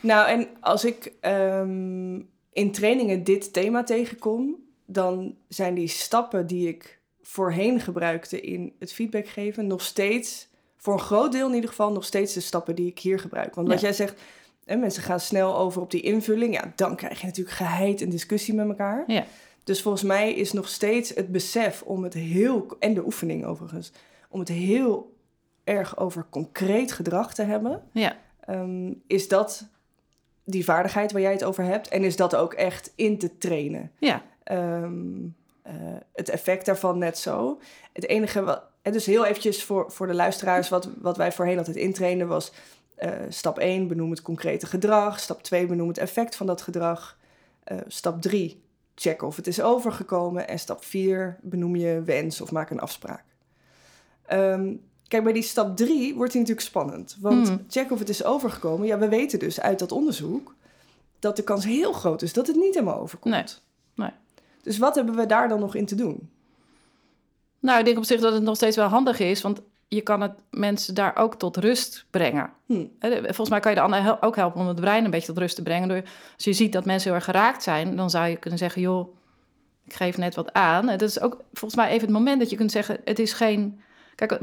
Nou, 0.00 0.28
en 0.28 0.46
als 0.60 0.84
ik 0.84 1.12
ehm, 1.20 2.20
in 2.52 2.72
trainingen 2.72 3.24
dit 3.24 3.52
thema 3.52 3.82
tegenkom, 3.84 4.56
dan 4.86 5.34
zijn 5.48 5.74
die 5.74 5.88
stappen 5.88 6.46
die 6.46 6.68
ik 6.68 7.00
voorheen 7.22 7.80
gebruikte 7.80 8.40
in 8.40 8.72
het 8.78 8.92
feedback 8.92 9.26
geven 9.28 9.66
nog 9.66 9.82
steeds, 9.82 10.48
voor 10.76 10.92
een 10.92 11.00
groot 11.00 11.32
deel 11.32 11.48
in 11.48 11.54
ieder 11.54 11.70
geval, 11.70 11.92
nog 11.92 12.04
steeds 12.04 12.34
de 12.34 12.40
stappen 12.40 12.74
die 12.74 12.86
ik 12.86 12.98
hier 12.98 13.18
gebruik. 13.20 13.54
Want 13.54 13.68
wat 13.68 13.76
Ja. 13.80 13.82
jij 13.86 13.92
zegt, 13.96 14.20
hè, 14.64 14.76
mensen 14.76 15.02
gaan 15.02 15.20
snel 15.20 15.56
over 15.58 15.82
op 15.82 15.90
die 15.90 16.00
invulling, 16.00 16.54
ja, 16.54 16.72
dan 16.76 16.96
krijg 16.96 17.20
je 17.20 17.26
natuurlijk 17.26 17.56
geheid 17.56 18.00
en 18.02 18.08
discussie 18.10 18.54
met 18.54 18.68
elkaar. 18.68 19.04
Ja. 19.06 19.24
Dus 19.64 19.82
volgens 19.82 20.02
mij 20.02 20.32
is 20.34 20.52
nog 20.52 20.68
steeds 20.68 21.14
het 21.14 21.28
besef 21.32 21.82
om 21.82 22.02
het 22.04 22.14
heel, 22.14 22.76
en 22.78 22.94
de 22.94 23.04
oefening 23.04 23.44
overigens, 23.44 23.92
om 24.28 24.38
het 24.40 24.48
heel 24.48 25.16
erg 25.64 25.98
over 25.98 26.26
concreet 26.30 26.92
gedrag 26.92 27.34
te 27.34 27.42
hebben. 27.42 27.82
Ja. 27.92 28.16
Ehm, 28.40 28.92
is 29.06 29.28
dat 29.28 29.68
die 30.44 30.64
vaardigheid 30.64 31.12
waar 31.12 31.20
jij 31.22 31.32
het 31.32 31.44
over 31.44 31.64
hebt? 31.64 31.88
En 31.88 32.04
is 32.04 32.16
dat 32.16 32.34
ook 32.36 32.54
echt 32.54 32.92
in 32.94 33.18
te 33.18 33.38
trainen? 33.38 33.90
Ja. 33.98 34.22
Ehm, 34.44 35.10
eh, 35.62 35.74
het 36.12 36.28
effect 36.28 36.66
daarvan 36.66 36.98
net 36.98 37.18
zo. 37.18 37.60
Het 37.92 38.06
enige 38.08 38.42
wat, 38.42 38.62
En 38.82 38.92
dus 38.92 39.06
heel 39.06 39.24
eventjes 39.24 39.64
voor, 39.64 39.90
voor 39.92 40.06
de 40.06 40.14
luisteraars, 40.14 40.68
wat, 40.68 40.88
wat 41.00 41.16
wij 41.16 41.32
voorheen 41.32 41.58
altijd 41.58 41.76
intrainen 41.76 42.28
was... 42.28 42.52
eh, 42.94 43.10
stap 43.28 43.58
1, 43.58 43.88
benoem 43.88 44.10
het 44.10 44.22
concrete 44.22 44.66
gedrag. 44.66 45.20
Stap 45.20 45.42
2, 45.42 45.66
benoem 45.66 45.88
het 45.88 45.98
effect 45.98 46.36
van 46.36 46.46
dat 46.46 46.62
gedrag. 46.62 47.18
Eh, 47.64 47.76
stap 47.86 48.22
3, 48.22 48.62
check 48.94 49.22
of 49.22 49.36
het 49.36 49.46
is 49.46 49.60
overgekomen. 49.62 50.48
En 50.48 50.58
stap 50.58 50.84
4, 50.84 51.38
benoem 51.42 51.76
je 51.76 52.02
wens 52.04 52.40
of 52.40 52.50
maak 52.52 52.70
een 52.70 52.80
afspraak. 52.80 53.24
Ehm, 54.26 54.72
kijk, 55.08 55.24
bij 55.24 55.32
die 55.32 55.42
stap 55.42 55.76
3 55.76 56.14
wordt 56.14 56.32
die 56.32 56.40
natuurlijk 56.40 56.66
spannend. 56.68 57.16
Want 57.20 57.48
Hmm. 57.48 57.64
check 57.68 57.90
of 57.90 57.98
het 57.98 58.08
is 58.08 58.24
overgekomen. 58.24 58.86
Ja, 58.86 58.98
we 58.98 59.08
weten 59.08 59.38
dus 59.38 59.60
uit 59.60 59.78
dat 59.78 59.92
onderzoek 59.92 60.54
dat 61.18 61.36
de 61.36 61.42
kans 61.42 61.64
heel 61.64 61.92
groot 61.92 62.22
is 62.22 62.32
dat 62.32 62.46
het 62.46 62.56
niet 62.56 62.74
helemaal 62.74 63.00
overkomt. 63.00 63.34
Nee. 63.34 63.44
Dus 64.62 64.78
wat 64.78 64.94
hebben 64.94 65.14
we 65.14 65.26
daar 65.26 65.48
dan 65.48 65.60
nog 65.60 65.74
in 65.74 65.86
te 65.86 65.94
doen? 65.94 66.30
Nou, 67.58 67.78
ik 67.78 67.84
denk 67.84 67.96
op 67.96 68.04
zich 68.04 68.20
dat 68.20 68.32
het 68.32 68.42
nog 68.42 68.56
steeds 68.56 68.76
wel 68.76 68.88
handig 68.88 69.18
is, 69.18 69.42
want 69.42 69.60
je 69.88 70.00
kan 70.00 70.20
het 70.20 70.32
mensen 70.50 70.94
daar 70.94 71.16
ook 71.16 71.34
tot 71.34 71.56
rust 71.56 72.06
brengen. 72.10 72.50
Hm. 72.66 72.86
Volgens 73.22 73.48
mij 73.48 73.60
kan 73.60 73.70
je 73.70 73.76
de 73.76 73.84
ander 73.84 74.18
ook 74.20 74.36
helpen 74.36 74.60
om 74.60 74.66
het 74.66 74.80
brein 74.80 75.04
een 75.04 75.10
beetje 75.10 75.26
tot 75.26 75.38
rust 75.38 75.56
te 75.56 75.62
brengen. 75.62 75.88
Door, 75.88 76.02
als 76.36 76.44
je 76.44 76.52
ziet 76.52 76.72
dat 76.72 76.84
mensen 76.84 77.08
heel 77.08 77.14
erg 77.14 77.24
geraakt 77.24 77.62
zijn, 77.62 77.96
dan 77.96 78.10
zou 78.10 78.26
je 78.28 78.36
kunnen 78.36 78.58
zeggen, 78.58 78.82
joh, 78.82 79.14
ik 79.84 79.92
geef 79.92 80.16
net 80.16 80.34
wat 80.34 80.52
aan. 80.52 80.86
Dat 80.86 81.02
is 81.02 81.20
ook 81.20 81.40
volgens 81.52 81.74
mij 81.74 81.88
even 81.88 82.00
het 82.00 82.16
moment 82.16 82.40
dat 82.40 82.50
je 82.50 82.56
kunt 82.56 82.72
zeggen, 82.72 83.00
het 83.04 83.18
is 83.18 83.32
geen... 83.32 83.80
Kijk, 84.14 84.30
eh, 84.32 84.38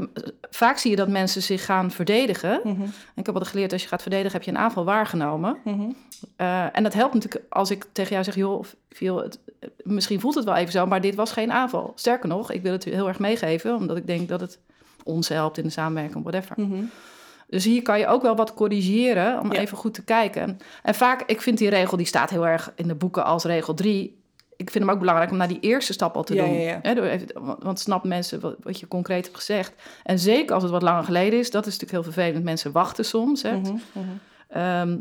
vaak 0.50 0.78
zie 0.78 0.90
je 0.92 0.96
dat 0.98 1.08
mensen 1.08 1.42
zich 1.42 1.66
gaan 1.66 1.92
verdedigen. 1.92 2.60
Mhm, 2.64 2.82
Ik 3.16 3.26
heb 3.26 3.28
altijd 3.28 3.48
geleerd, 3.48 3.72
als 3.74 3.82
je 3.82 3.88
gaat 3.88 4.02
verdedigen, 4.02 4.32
heb 4.34 4.44
je 4.44 4.52
een 4.52 4.58
aanval 4.58 4.84
waargenomen. 4.86 5.58
mhm. 5.64 5.90
Eh, 6.36 6.66
en 6.78 6.84
dat 6.84 6.94
helpt 6.94 7.14
natuurlijk 7.14 7.44
als 7.50 7.72
ik 7.72 7.86
tegen 7.92 8.12
jou 8.12 8.24
zeg, 8.24 8.36
joh, 8.36 8.64
viel 8.90 9.18
het, 9.24 9.40
eh, 9.60 9.70
misschien 9.84 10.20
voelt 10.20 10.36
het 10.36 10.46
wel 10.46 10.56
even 10.56 10.72
zo, 10.72 10.86
maar 10.86 11.02
dit 11.02 11.16
was 11.16 11.32
geen 11.32 11.52
aanval. 11.52 11.92
Sterker 11.96 12.30
nog, 12.30 12.52
ik 12.52 12.62
wil 12.62 12.72
het 12.72 12.84
heel 12.84 13.08
erg 13.08 13.20
meegeven, 13.20 13.76
omdat 13.76 13.98
ik 13.98 14.08
denk 14.08 14.30
dat 14.30 14.42
het 14.42 14.60
ons 15.04 15.28
helpt 15.30 15.58
in 15.58 15.64
de 15.64 15.70
samenwerking, 15.70 16.24
whatever. 16.24 16.54
Mhm. 16.60 16.84
Dus 17.48 17.64
hier 17.66 17.82
kan 17.82 18.00
je 18.00 18.08
ook 18.08 18.22
wel 18.22 18.36
wat 18.36 18.54
corrigeren 18.54 19.40
om 19.40 19.54
Ja. 19.54 19.60
even 19.60 19.78
goed 19.78 19.94
te 19.94 20.04
kijken. 20.04 20.60
En 20.84 20.96
vaak, 20.96 21.24
ik 21.26 21.42
vind 21.42 21.58
die 21.58 21.70
regel, 21.70 21.98
die 21.98 22.06
staat 22.06 22.30
heel 22.30 22.48
erg 22.48 22.72
in 22.76 22.88
de 22.88 22.96
boeken 22.96 23.26
als 23.26 23.44
regel 23.44 23.74
3. 23.74 24.19
Ik 24.60 24.70
vind 24.70 24.84
hem 24.84 24.94
ook 24.94 25.00
belangrijk 25.00 25.32
om 25.32 25.38
naar 25.38 25.48
die 25.48 25.60
eerste 25.60 25.94
stap 25.94 26.16
al 26.16 26.24
te 26.24 26.34
Ja, 26.34 26.46
doen. 26.46 26.54
ja, 26.54 26.80
ja. 26.84 26.96
Want- 27.60 27.80
snappen 27.80 28.10
mensen 28.10 28.40
wat, 28.40 28.56
wat 28.64 28.80
je 28.80 28.88
concreet 28.88 29.24
hebt 29.26 29.38
gezegd. 29.38 29.74
En 30.04 30.20
zeker 30.20 30.54
als 30.54 30.64
het 30.64 30.72
wat 30.72 30.82
langer 30.82 31.04
geleden 31.04 31.40
is, 31.40 31.52
dat 31.52 31.66
is 31.66 31.78
natuurlijk 31.80 32.04
heel 32.04 32.14
vervelend. 32.14 32.44
Mensen 32.44 32.72
wachten 32.72 33.06
soms. 33.06 33.42
Hè. 33.42 33.58
Mhm, 33.58 33.72
mhm. 33.92 34.06
Ehm, 34.48 34.98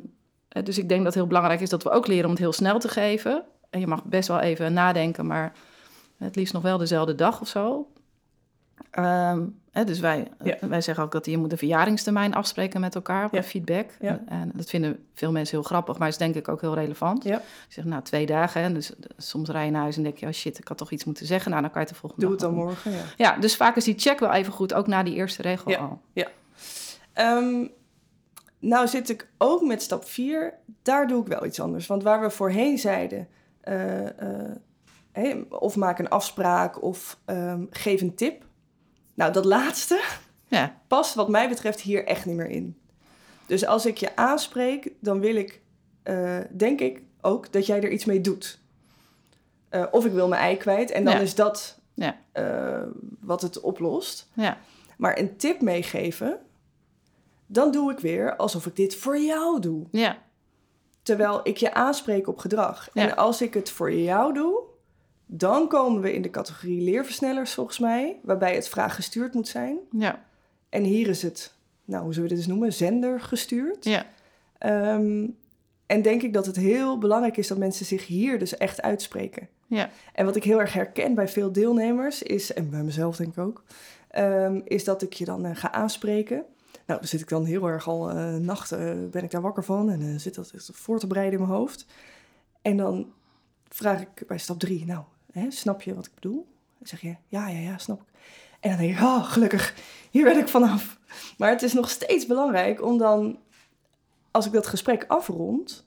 eh, 0.49 0.63
dus 0.65 0.79
ik 0.79 0.89
denk 0.89 0.99
dat 0.99 1.07
het 1.07 1.15
heel 1.15 1.27
belangrijk 1.27 1.61
is 1.61 1.69
dat 1.69 1.83
we 1.83 1.91
ook 1.91 2.07
leren 2.07 2.25
om 2.25 2.31
het 2.31 2.39
heel 2.39 2.53
snel 2.53 2.79
te 2.79 2.89
geven. 2.89 3.45
En 3.71 3.81
je 3.81 3.87
mag 3.87 4.05
best 4.05 4.29
wel 4.29 4.41
even 4.41 4.73
nadenken, 4.73 5.27
maar 5.27 5.53
het 6.19 6.37
liefst 6.37 6.53
nog 6.53 6.63
wel 6.63 6.79
dezelfde 6.79 7.15
dag 7.15 7.41
of 7.41 7.49
zo. 7.49 7.89
Ehm, 8.91 9.43
hè, 9.79 9.85
dus 9.85 10.01
wij, 10.01 10.29
Ja. 10.43 10.57
wij 10.61 10.81
zeggen 10.81 11.05
ook 11.05 11.13
dat 11.13 11.27
je 11.27 11.39
moet 11.39 11.53
een 11.53 11.59
verjaringstermijn 11.59 12.35
afspreken 12.35 12.81
met 12.81 12.95
elkaar 12.95 13.29
bij 13.31 13.41
Ja. 13.41 13.47
feedback. 13.47 13.91
Ja. 14.01 14.21
En 14.27 14.51
dat 14.55 14.69
vinden 14.71 15.07
veel 15.15 15.33
mensen 15.33 15.57
heel 15.59 15.67
grappig, 15.67 15.99
maar 15.99 16.09
is 16.09 16.17
denk 16.17 16.35
ik 16.35 16.49
ook 16.49 16.61
heel 16.61 16.75
relevant. 16.75 17.25
Ja. 17.25 17.35
Je 17.69 17.75
zegt, 17.75 17.87
nou, 17.87 18.03
twee 18.03 18.27
dagen. 18.27 18.63
Hè, 18.63 18.73
dus 18.73 18.91
eh, 18.91 18.99
soms 19.17 19.49
rij 19.49 19.65
je 19.65 19.71
naar 19.71 19.83
huis 19.83 19.97
en 19.97 20.03
denk 20.03 20.17
je, 20.19 20.27
oh 20.27 20.33
shit, 20.33 20.59
ik 20.59 20.69
had 20.69 20.79
toch 20.79 20.91
iets 20.91 21.05
moeten 21.05 21.27
zeggen. 21.27 21.51
Nou, 21.51 21.63
dan 21.63 21.71
kan 21.71 21.81
je 21.81 21.87
het 21.87 21.95
de 21.97 22.01
volgende 22.01 22.25
Doe 22.25 22.35
het 22.35 22.45
dan 22.45 22.55
doen. 22.55 22.65
morgen, 22.65 22.91
ja. 22.93 23.03
Ja, 23.17 23.37
dus 23.39 23.57
vaak 23.57 23.77
is 23.77 23.85
die 23.85 23.99
check 23.99 24.19
wel 24.19 24.33
even 24.33 24.53
goed, 24.53 24.75
ook 24.75 24.87
na 24.87 25.03
die 25.03 25.15
eerste 25.15 25.43
regel 25.43 25.71
Ja. 25.71 25.79
al. 25.79 26.01
Ehm, 27.13 27.67
nou 28.59 28.89
zit 28.89 29.09
ik 29.09 29.29
ook 29.39 29.63
met 29.63 29.83
stap 29.83 30.05
4. 30.05 30.55
Daar 30.83 31.07
doe 31.07 31.21
ik 31.23 31.27
wel 31.29 31.45
iets 31.45 31.61
anders. 31.61 31.87
Want 31.87 32.03
waar 32.03 32.21
we 32.21 32.31
voorheen 32.31 32.79
zeiden... 32.79 33.29
eh, 33.61 34.07
eh, 35.13 35.37
of 35.49 35.77
maak 35.77 35.99
een 35.99 36.09
afspraak 36.09 36.83
of 36.83 37.19
ehm, 37.25 37.65
geef 37.71 38.01
een 38.01 38.15
tip. 38.15 38.45
Nou, 39.19 39.33
dat 39.33 39.45
laatste 39.45 40.01
Ja, 40.49 40.81
past 40.87 41.15
wat 41.15 41.29
mij 41.29 41.49
betreft 41.49 41.81
hier 41.81 42.07
echt 42.07 42.27
niet 42.27 42.37
meer 42.37 42.49
in. 42.51 42.79
Dus 43.47 43.67
als 43.67 43.87
ik 43.87 43.97
je 43.99 44.17
aanspreek, 44.17 44.93
dan 45.01 45.21
wil 45.21 45.35
ik, 45.37 45.61
eh, 46.03 46.39
denk 46.51 46.81
ik 46.81 47.03
ook, 47.21 47.53
dat 47.53 47.67
jij 47.67 47.83
er 47.83 47.91
iets 47.91 48.05
mee 48.05 48.21
doet. 48.21 48.59
Eh, 49.69 49.85
of 49.91 50.05
ik 50.05 50.13
wil 50.13 50.29
mijn 50.29 50.43
ei 50.43 50.57
kwijt 50.57 50.91
en 50.91 51.05
dan 51.05 51.15
Ja. 51.15 51.21
is 51.21 51.35
dat 51.35 51.79
Ja. 51.95 52.17
eh, 52.33 52.83
wat 53.21 53.43
het 53.43 53.61
oplost. 53.61 54.29
ja, 54.33 54.59
Maar 54.97 55.19
een 55.19 55.37
tip 55.37 55.61
meegeven, 55.61 56.39
dan 57.47 57.71
doe 57.71 57.93
ik 57.93 57.99
weer 57.99 58.37
alsof 58.37 58.67
ik 58.67 58.77
dit 58.77 58.95
voor 58.97 59.19
jou 59.19 59.61
doe. 59.61 59.87
ja, 59.91 60.19
Terwijl 61.03 61.41
ik 61.43 61.57
je 61.57 61.75
aanspreek 61.75 62.29
op 62.29 62.39
gedrag. 62.39 62.89
En 62.95 63.17
als 63.17 63.43
ik 63.43 63.55
het 63.55 63.71
voor 63.71 63.93
jou 63.93 64.35
doe, 64.35 64.61
dan 65.31 65.69
komen 65.69 66.03
we 66.03 66.13
in 66.13 66.23
de 66.23 66.31
categorie 66.31 66.81
leerversnellers 66.81 67.55
volgens 67.55 67.79
mij, 67.79 68.17
waarbij 68.23 68.55
het 68.55 68.69
vraaggestuurd 68.69 69.35
moet 69.35 69.49
zijn. 69.49 69.79
ja, 69.91 70.25
En 70.69 70.83
hier 70.83 71.09
is 71.09 71.23
het, 71.23 71.55
nou 71.85 72.03
hoe 72.05 72.13
zullen 72.13 72.29
we 72.29 72.35
dit 72.35 72.45
eens 72.45 72.53
noemen, 72.53 72.73
zender 72.73 73.21
gestuurd. 73.21 73.85
ja. 73.85 74.07
Ehm, 74.59 75.27
en 75.87 76.03
denk 76.03 76.23
ik 76.23 76.33
dat 76.33 76.47
het 76.47 76.57
heel 76.57 76.99
belangrijk 76.99 77.37
is 77.37 77.47
dat 77.49 77.59
mensen 77.59 77.87
zich 77.87 78.07
hier 78.07 78.39
dus 78.39 78.57
echt 78.57 78.83
uitspreken. 78.83 79.49
ja. 79.67 79.91
En 80.13 80.25
wat 80.25 80.37
ik 80.37 80.45
heel 80.45 80.61
erg 80.61 80.73
herken 80.73 81.15
bij 81.15 81.29
veel 81.29 81.53
deelnemers 81.53 82.23
is, 82.23 82.53
en 82.53 82.71
bij 82.71 82.83
mezelf 82.83 83.17
denk 83.17 83.31
ik 83.33 83.39
ook, 83.39 83.63
ehm, 84.09 84.61
is 84.65 84.85
dat 84.85 85.03
ik 85.03 85.13
je 85.13 85.25
dan 85.25 85.45
eh, 85.45 85.57
ga 85.57 85.73
aanspreken. 85.73 86.45
Nou, 86.87 87.01
dan 87.01 87.09
zit 87.09 87.21
ik 87.21 87.29
dan 87.29 87.45
heel 87.45 87.67
erg 87.67 87.89
al 87.89 88.11
eh 88.11 88.35
nachten, 88.35 89.11
ben 89.11 89.25
ik 89.25 89.31
daar 89.31 89.41
wakker 89.41 89.65
van 89.65 89.91
en 89.91 90.01
eh, 90.01 90.19
zit 90.19 90.35
dat 90.35 90.51
echt 90.55 90.71
voor 90.73 90.99
te 90.99 91.07
bereiden 91.07 91.39
in 91.41 91.47
mijn 91.47 91.59
hoofd. 91.59 91.87
En 92.63 92.77
dan 92.77 93.13
vraag 93.69 94.01
ik 94.01 94.27
bij 94.27 94.39
stap 94.39 94.59
drie, 94.59 94.85
nou, 94.87 95.05
hè, 95.39 95.51
snap 95.51 95.83
je 95.83 95.95
wat 95.95 96.07
ik 96.07 96.15
bedoel? 96.15 96.47
Dan 96.79 96.89
zeg 96.89 97.01
je, 97.01 97.17
ja, 97.29 97.49
ja, 97.49 97.59
ja, 97.59 97.79
snap 97.79 98.01
ik. 98.01 98.07
En 98.61 98.71
dan 98.71 98.79
denk 98.79 98.97
ik, 98.97 99.03
oh, 99.03 99.25
gelukkig, 99.25 99.75
hier 100.11 100.25
ben 100.25 100.39
ik 100.39 100.49
vanaf. 100.49 100.99
Maar 101.39 101.51
het 101.51 101.63
is 101.63 101.73
nog 101.73 101.91
steeds 101.91 102.27
belangrijk 102.27 102.83
om 102.83 102.99
dan, 102.99 103.39
als 104.31 104.47
ik 104.47 104.53
dat 104.53 104.67
gesprek 104.67 105.05
afrond, 105.09 105.87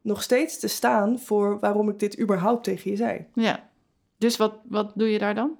nog 0.00 0.22
steeds 0.22 0.58
te 0.58 0.68
staan 0.68 1.18
voor 1.18 1.58
waarom 1.60 1.88
ik 1.88 1.98
dit 1.98 2.20
überhaupt 2.20 2.64
tegen 2.64 2.90
je 2.90 2.96
zei. 2.96 3.26
Ja. 3.34 3.68
Dus 4.16 4.36
wat, 4.36 4.54
wat 4.64 4.92
doe 4.94 5.08
je 5.08 5.18
daar 5.18 5.34
dan? 5.34 5.56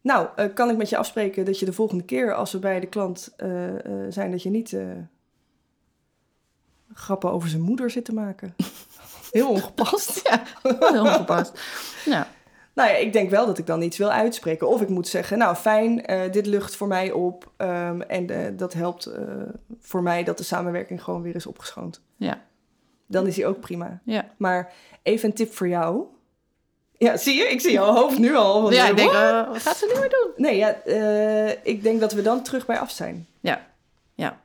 Nou, 0.00 0.28
eh, 0.36 0.54
kan 0.54 0.70
ik 0.70 0.76
met 0.76 0.88
je 0.88 0.96
afspreken 0.96 1.44
dat 1.44 1.58
je 1.58 1.64
de 1.64 1.72
volgende 1.72 2.04
keer 2.04 2.34
als 2.34 2.52
we 2.52 2.58
bij 2.58 2.80
de 2.80 2.86
klant 2.86 3.32
eh, 3.36 3.84
eh, 3.84 4.12
zijn, 4.12 4.30
dat 4.30 4.42
je 4.42 4.50
niet 4.50 4.76
grappen 6.92 7.32
over 7.32 7.48
zijn 7.48 7.62
moeder 7.62 7.90
zit 7.90 8.04
te 8.04 8.14
maken? 8.14 8.54
Heel 9.30 9.48
ongepast. 9.48 10.20
Ja, 10.28 10.42
heel 10.62 11.02
ongepast. 11.04 11.60
Ja, 12.04 12.28
Nou 12.76 12.90
ja, 12.90 12.96
ik 12.96 13.12
denk 13.12 13.30
wel 13.30 13.46
dat 13.46 13.58
ik 13.58 13.66
dan 13.66 13.82
iets 13.82 13.98
wil 13.98 14.10
uitspreken. 14.10 14.68
Of 14.68 14.80
ik 14.80 14.88
moet 14.88 15.08
zeggen, 15.08 15.38
nou 15.38 15.56
fijn, 15.56 16.06
eh, 16.06 16.32
dit 16.32 16.46
lucht 16.46 16.76
voor 16.76 16.88
mij 16.88 17.12
op. 17.12 17.50
ehm, 17.56 18.00
en 18.00 18.30
eh, 18.30 18.52
dat 18.56 18.72
helpt 18.72 19.06
eh, 19.06 19.22
voor 19.80 20.02
mij 20.02 20.24
dat 20.24 20.38
de 20.38 20.44
samenwerking 20.44 21.02
gewoon 21.02 21.22
weer 21.22 21.34
is 21.34 21.46
opgeschoond. 21.46 22.00
ja, 22.16 22.42
Dan 23.06 23.26
is 23.26 23.34
die 23.34 23.46
ook 23.46 23.60
prima. 23.60 24.00
ja. 24.04 24.24
Maar 24.36 24.72
even 25.02 25.28
een 25.28 25.34
tip 25.34 25.54
voor 25.54 25.68
jou. 25.68 26.04
Ja, 26.98 27.16
zie 27.16 27.34
je? 27.34 27.44
Ik 27.44 27.60
zie 27.60 27.72
jouw 27.72 27.92
hoofd 27.92 28.18
nu 28.18 28.34
al. 28.34 28.62
want, 28.62 28.74
Ja, 28.74 28.88
ik 28.88 28.96
denk, 28.96 29.12
wat 29.12 29.62
gaat 29.62 29.76
ze 29.76 29.92
nu 29.94 30.00
weer 30.00 30.10
doen? 30.10 30.30
Nee, 30.36 30.56
ja, 30.56 30.76
ik 31.62 31.82
denk 31.82 32.00
dat 32.00 32.12
we 32.12 32.22
dan 32.22 32.42
terug 32.42 32.66
bij 32.66 32.78
af 32.78 32.90
zijn. 32.90 33.26
Ja, 33.40 33.66
ja. 34.14 34.40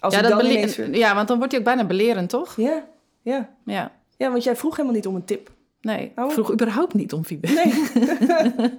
Als 0.00 0.14
ja, 0.14 0.22
dat 0.22 0.30
dan 0.30 0.44
ineens 0.44 0.76
ja, 0.76 1.14
want 1.14 1.28
dan 1.28 1.36
wordt 1.36 1.52
hij 1.52 1.60
ook 1.60 1.66
bijna 1.66 1.84
belerend, 1.84 2.30
toch? 2.30 2.56
Ja, 2.56 2.84
ja. 3.22 3.48
Ja, 3.64 3.92
Ja, 4.16 4.30
want 4.30 4.44
jij 4.44 4.56
vroeg 4.56 4.76
helemaal 4.76 4.96
niet 4.96 5.06
om 5.06 5.14
een 5.14 5.24
tip. 5.24 5.50
Nee. 5.82 6.12
Oh. 6.16 6.24
Ik 6.26 6.32
vroeg 6.32 6.52
überhaupt 6.52 6.94
niet 6.94 7.12
om 7.12 7.24
feedback. 7.24 7.54
Nee. 7.54 8.78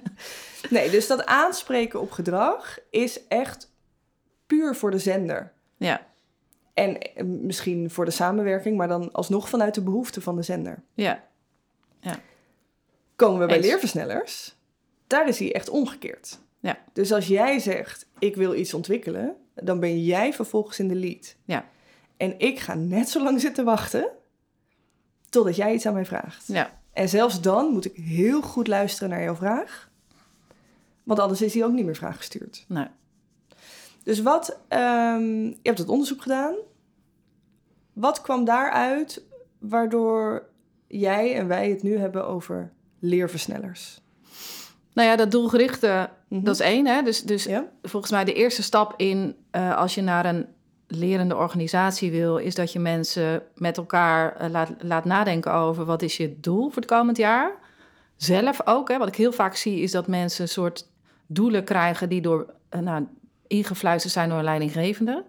nee, 0.70 0.90
dus 0.90 1.06
dat 1.06 1.26
aanspreken 1.26 2.00
op 2.00 2.10
gedrag 2.10 2.78
is 2.90 3.26
echt 3.28 3.72
puur 4.46 4.74
voor 4.76 4.90
de 4.90 4.98
zender. 4.98 5.52
Ja, 5.76 6.06
En 6.74 7.00
eh, 7.00 7.24
misschien 7.24 7.90
voor 7.90 8.04
de 8.04 8.10
samenwerking, 8.10 8.76
maar 8.76 8.88
dan 8.88 9.12
alsnog 9.12 9.48
vanuit 9.48 9.74
de 9.74 9.82
behoeften 9.82 10.22
van 10.22 10.36
de 10.36 10.42
zender. 10.42 10.82
ja, 10.94 11.24
Komen 13.16 13.40
we 13.40 13.46
bij 13.46 13.56
Eens. 13.56 13.66
leerversnellers, 13.66 14.56
daar 15.06 15.28
is 15.28 15.38
hij 15.38 15.54
echt 15.54 15.68
omgekeerd. 15.68 16.38
Ja. 16.60 16.78
Dus 16.92 17.12
als 17.12 17.26
jij 17.26 17.58
zegt, 17.58 18.06
ik 18.18 18.36
wil 18.36 18.54
iets 18.54 18.74
ontwikkelen, 18.74 19.36
dan 19.54 19.80
ben 19.80 20.04
jij 20.04 20.32
vervolgens 20.32 20.78
in 20.78 20.88
de 20.88 20.94
lead. 20.94 21.36
Ja. 21.44 21.68
En 22.16 22.38
ik 22.38 22.58
ga 22.58 22.74
net 22.74 23.08
zo 23.08 23.22
lang 23.22 23.40
zitten 23.40 23.64
wachten 23.64 24.08
totdat 25.30 25.56
jij 25.56 25.74
iets 25.74 25.86
aan 25.86 25.94
mij 25.94 26.04
vraagt. 26.04 26.44
ja, 26.46 26.82
En 26.94 27.08
zelfs 27.08 27.40
dan 27.40 27.72
moet 27.72 27.84
ik 27.84 27.96
heel 27.96 28.42
goed 28.42 28.66
luisteren 28.66 29.08
naar 29.08 29.22
jouw 29.22 29.34
vraag. 29.36 29.90
Want 31.02 31.18
anders 31.18 31.42
is 31.42 31.54
hij 31.54 31.64
ook 31.64 31.72
niet 31.72 31.84
meer 31.84 31.96
vraaggestuurd. 31.96 32.64
nee. 32.68 32.86
Dus 34.02 34.22
wat, 34.22 34.58
ehm, 34.68 35.42
je 35.44 35.58
hebt 35.62 35.78
het 35.78 35.88
onderzoek 35.88 36.22
gedaan. 36.22 36.54
Wat 37.92 38.20
kwam 38.20 38.44
daaruit 38.44 39.22
waardoor 39.58 40.48
jij 40.86 41.34
en 41.34 41.46
wij 41.48 41.70
het 41.70 41.82
nu 41.82 41.98
hebben 41.98 42.26
over 42.26 42.72
leerversnellers? 42.98 44.00
Nou 44.92 45.08
ja, 45.08 45.16
dat 45.16 45.30
doelgerichte, 45.30 46.10
Mhm. 46.28 46.44
dat 46.44 46.54
is 46.54 46.60
één. 46.60 46.86
Hè? 46.86 47.02
Dus, 47.02 47.22
dus 47.22 47.44
Ja? 47.44 47.68
volgens 47.82 48.12
mij 48.12 48.24
de 48.24 48.32
eerste 48.32 48.62
stap 48.62 48.94
in 48.96 49.36
eh, 49.50 49.76
als 49.76 49.94
je 49.94 50.02
naar 50.02 50.26
een 50.26 50.46
lerende 50.94 51.36
organisatie 51.36 52.10
wil, 52.10 52.36
is 52.36 52.54
dat 52.54 52.72
je 52.72 52.78
mensen 52.78 53.42
met 53.54 53.76
elkaar 53.76 54.36
eh, 54.36 54.50
laat, 54.50 54.70
laat 54.78 55.04
nadenken 55.04 55.52
over 55.52 55.84
wat 55.84 56.02
is 56.02 56.16
je 56.16 56.40
doel 56.40 56.66
voor 56.68 56.82
het 56.82 56.90
komend 56.90 57.16
jaar. 57.16 57.52
Zelf 58.16 58.60
ook. 58.66 58.88
Hè? 58.88 58.98
Wat 58.98 59.08
ik 59.08 59.14
heel 59.16 59.32
vaak 59.32 59.54
zie, 59.54 59.80
is 59.80 59.90
dat 59.90 60.06
mensen 60.06 60.42
een 60.42 60.48
soort 60.48 60.88
doelen 61.26 61.64
krijgen 61.64 62.08
die 62.08 62.20
door 62.20 62.46
eh, 62.68 62.80
nou, 62.80 63.06
ingefluisterd 63.46 64.12
zijn 64.12 64.28
door 64.28 64.38
een 64.38 64.44
leidinggevende. 64.44 65.24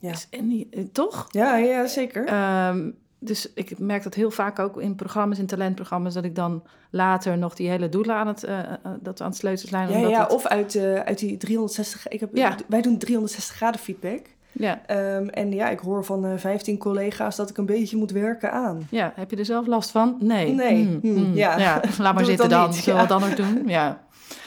Ja. 0.00 0.14
En 0.30 0.48
die- 0.48 0.68
eh, 0.70 0.82
toch? 0.92 1.26
Ja, 1.30 1.56
ja, 1.56 1.86
zeker. 1.86 2.26
Ehm, 2.26 2.90
dus 3.18 3.52
ik 3.54 3.78
merk 3.78 4.02
dat 4.02 4.14
heel 4.14 4.30
vaak 4.30 4.58
ook 4.58 4.80
in 4.80 4.94
programma's, 4.94 5.38
in 5.38 5.46
talentprogramma's, 5.46 6.14
dat 6.14 6.24
ik 6.24 6.34
dan 6.34 6.62
later 6.90 7.38
nog 7.38 7.54
die 7.54 7.68
hele 7.68 7.88
doelen 7.88 8.14
aan 8.14 8.26
het, 8.26 8.44
eh, 8.44 8.58
dat 9.00 9.20
aan 9.20 9.28
het 9.28 9.36
sleutelen 9.36 9.70
zijn. 9.70 9.90
ja, 10.00 10.08
ja, 10.08 10.20
het- 10.22 10.32
of 10.32 10.46
uit, 10.46 10.76
uit 11.04 11.18
die 11.18 11.36
360... 11.36 12.08
Ik 12.08 12.20
heb, 12.20 12.30
Ja. 12.36 12.56
Wij 12.68 12.82
doen 12.82 12.98
360 12.98 13.56
graden 13.56 13.80
feedback. 13.80 14.26
Ja, 14.52 14.80
Ehm, 14.86 15.28
en 15.28 15.52
ja, 15.52 15.68
ik 15.68 15.78
hoor 15.78 16.04
van 16.04 16.24
eh 16.24 16.32
15 16.36 16.78
collega's 16.78 17.36
dat 17.36 17.50
ik 17.50 17.58
een 17.58 17.66
beetje 17.66 17.96
moet 17.96 18.10
werken 18.10 18.52
aan. 18.52 18.86
ja, 18.90 19.12
heb 19.16 19.30
je 19.30 19.36
er 19.36 19.44
zelf 19.44 19.66
last 19.66 19.90
van? 19.90 20.16
Nee. 20.20 20.52
Nee. 20.52 20.84
Hmm, 20.84 20.98
Hmm, 21.02 21.16
hmm. 21.16 21.34
ja. 21.34 21.80
laat 21.98 22.14
maar 22.14 22.24
zitten 22.24 22.48
dan 22.48 22.60
dan. 22.60 22.72
Zullen 22.74 23.00
we 23.00 23.02
ja. 23.02 23.08
wat 23.08 23.22
anders 23.22 23.34
doen? 23.36 23.62
Ja. 23.68 24.00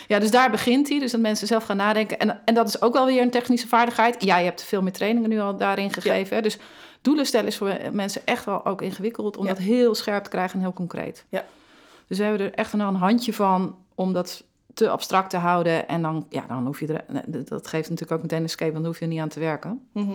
Ja, 0.07 0.19
dus 0.19 0.31
daar 0.31 0.51
begint 0.51 0.89
hij. 0.89 0.99
Dus 0.99 1.11
dat 1.11 1.21
mensen 1.21 1.47
zelf 1.47 1.63
gaan 1.63 1.77
nadenken. 1.77 2.19
En, 2.19 2.41
en 2.45 2.53
dat 2.53 2.67
is 2.67 2.81
ook 2.81 2.93
wel 2.93 3.05
weer 3.05 3.21
een 3.21 3.29
technische 3.29 3.67
vaardigheid. 3.67 4.23
Ja, 4.23 4.37
je 4.37 4.45
hebt 4.45 4.63
veel 4.63 4.81
meer 4.81 4.91
trainingen 4.91 5.29
nu 5.29 5.39
al 5.39 5.57
daarin 5.57 5.93
gegeven. 5.93 6.35
Hè? 6.35 6.41
Dus 6.41 6.57
doelen 7.01 7.25
stellen 7.25 7.47
is 7.47 7.57
voor 7.57 7.77
mensen 7.91 8.21
echt 8.25 8.45
wel 8.45 8.65
ook 8.65 8.81
ingewikkeld... 8.81 9.37
om 9.37 9.47
dat 9.47 9.57
heel 9.57 9.95
scherp 9.95 10.23
te 10.23 10.29
krijgen 10.29 10.55
en 10.55 10.61
heel 10.61 10.73
concreet. 10.73 11.25
Ja. 11.29 11.45
Dus 12.07 12.17
we 12.17 12.23
hebben 12.23 12.41
er 12.47 12.53
echt 12.53 12.73
een 12.73 12.79
handje 12.79 13.33
van 13.33 13.75
om 13.95 14.13
dat 14.13 14.43
te 14.75 14.89
abstract 14.89 15.29
te 15.29 15.37
houden. 15.37 15.87
En 15.87 16.01
dan, 16.01 16.25
ja, 16.29 16.45
dan 16.47 16.65
hoef 16.65 16.79
je 16.79 16.87
er... 16.87 17.03
nee, 17.27 17.43
Dat 17.43 17.67
geeft 17.67 17.89
natuurlijk 17.89 18.11
ook 18.17 18.21
meteen 18.21 18.39
een 18.39 18.45
escape, 18.45 18.71
want 18.71 18.83
dan 18.83 18.91
hoef 18.91 18.99
je 18.99 19.05
er 19.05 19.11
niet 19.11 19.21
aan 19.21 19.29
te 19.29 19.39
werken. 19.39 19.87
Mhm. 19.91 20.11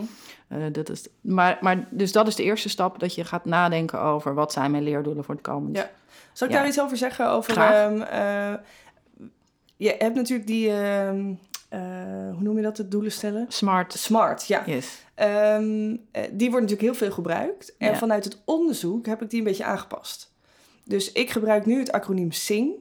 Eh, 0.49 0.59
dat 0.73 0.89
is, 0.91 1.07
maar, 1.21 1.59
maar, 1.61 1.87
dus 1.91 2.13
dat 2.13 2.27
is 2.27 2.35
de 2.35 2.43
eerste 2.43 2.69
stap, 2.69 2.99
dat 3.01 3.15
je 3.15 3.25
gaat 3.25 3.45
nadenken 3.45 4.01
over... 4.01 4.35
wat 4.35 4.53
zijn 4.53 4.71
mijn 4.71 4.83
leerdoelen 4.83 5.25
voor 5.25 5.35
het 5.35 5.45
komend 5.45 5.77
Ja. 5.77 5.91
Zal 6.33 6.47
ik 6.47 6.53
Ja. 6.53 6.59
daar 6.61 6.69
iets 6.69 6.81
over 6.81 6.97
zeggen? 6.97 7.29
Over, 7.31 7.57
ehm, 7.57 8.01
eh, 8.01 8.55
je 9.77 9.95
hebt 9.99 10.15
natuurlijk 10.15 10.47
die, 10.49 10.71
ehm, 10.73 11.33
eh, 11.69 11.81
hoe 12.33 12.43
noem 12.43 12.57
je 12.57 12.63
dat, 12.63 12.77
de 12.77 12.89
doelen 12.89 13.13
stellen? 13.13 13.45
Smart. 13.49 13.93
Smart, 13.93 14.47
ja. 14.47 14.63
Yes. 14.67 15.05
Ehm, 15.15 15.97
eh, 16.11 16.23
die 16.31 16.51
wordt 16.51 16.67
natuurlijk 16.67 16.81
heel 16.81 16.95
veel 16.95 17.11
gebruikt. 17.11 17.75
En 17.79 17.91
Ja. 17.91 17.97
vanuit 17.97 18.25
het 18.25 18.39
onderzoek 18.45 19.07
heb 19.07 19.23
ik 19.23 19.31
die 19.31 19.39
een 19.39 19.45
beetje 19.45 19.65
aangepast. 19.65 20.33
Dus 20.85 21.13
ik 21.13 21.31
gebruik 21.31 21.67
nu 21.67 21.79
het 21.79 21.93
acroniem 21.93 22.33
SING. 22.33 22.73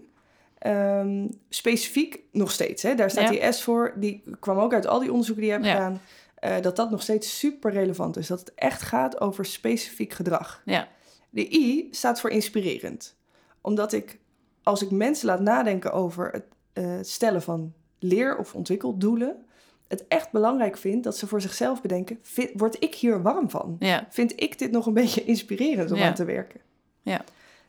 Ehm, 0.60 1.28
specifiek 1.50 2.20
nog 2.32 2.52
steeds, 2.52 2.84
hè? 2.84 2.96
daar 2.96 3.10
staat 3.10 3.34
Ja. 3.34 3.40
die 3.48 3.52
S 3.52 3.64
voor. 3.64 3.94
Die 3.96 4.24
kwam 4.40 4.58
ook 4.58 4.74
uit 4.74 4.88
al 4.88 5.00
die 5.00 5.10
onderzoeken 5.10 5.44
die 5.44 5.54
je 5.54 5.58
hebt 5.60 5.70
Ja. 5.70 5.74
gedaan. 5.76 6.02
eh, 6.36 6.62
dat 6.62 6.76
dat 6.76 6.92
nog 6.92 7.02
steeds 7.02 7.40
super 7.40 7.72
relevant 7.72 8.18
is. 8.18 8.28
Dat 8.28 8.40
het 8.40 8.54
echt 8.56 8.82
gaat 8.82 9.22
over 9.22 9.46
specifiek 9.46 10.14
gedrag. 10.14 10.62
Ja. 10.66 10.88
De 11.30 11.54
I 11.54 11.88
staat 11.92 12.20
voor 12.20 12.30
inspirerend. 12.30 13.16
Omdat 13.62 13.94
ik, 13.94 14.20
als 14.64 14.82
ik 14.82 14.92
mensen 14.92 15.28
laat 15.28 15.40
nadenken 15.40 15.92
over 15.92 16.30
het 16.32 16.44
eh, 16.74 16.94
stellen 17.02 17.42
van 17.42 17.74
leer- 18.00 18.38
of 18.38 18.56
ontwikkeldoelen, 18.56 19.46
het 19.88 20.08
echt 20.08 20.32
belangrijk 20.32 20.78
vind 20.78 21.04
dat 21.04 21.18
ze 21.18 21.28
voor 21.28 21.42
zichzelf 21.42 21.82
bedenken: 21.82 22.20
vind, 22.22 22.50
word 22.54 22.84
ik 22.84 22.96
hier 22.96 23.22
warm 23.22 23.50
van? 23.50 23.76
Ja. 23.80 24.08
Vind 24.10 24.42
ik 24.42 24.60
dit 24.60 24.72
nog 24.72 24.86
een 24.86 24.94
beetje 25.04 25.24
inspirerend 25.24 25.92
om 25.92 25.98
Ja. 25.98 26.08
aan 26.08 26.14
te 26.14 26.26
werken? 26.26 26.60
Ja. 27.02 27.22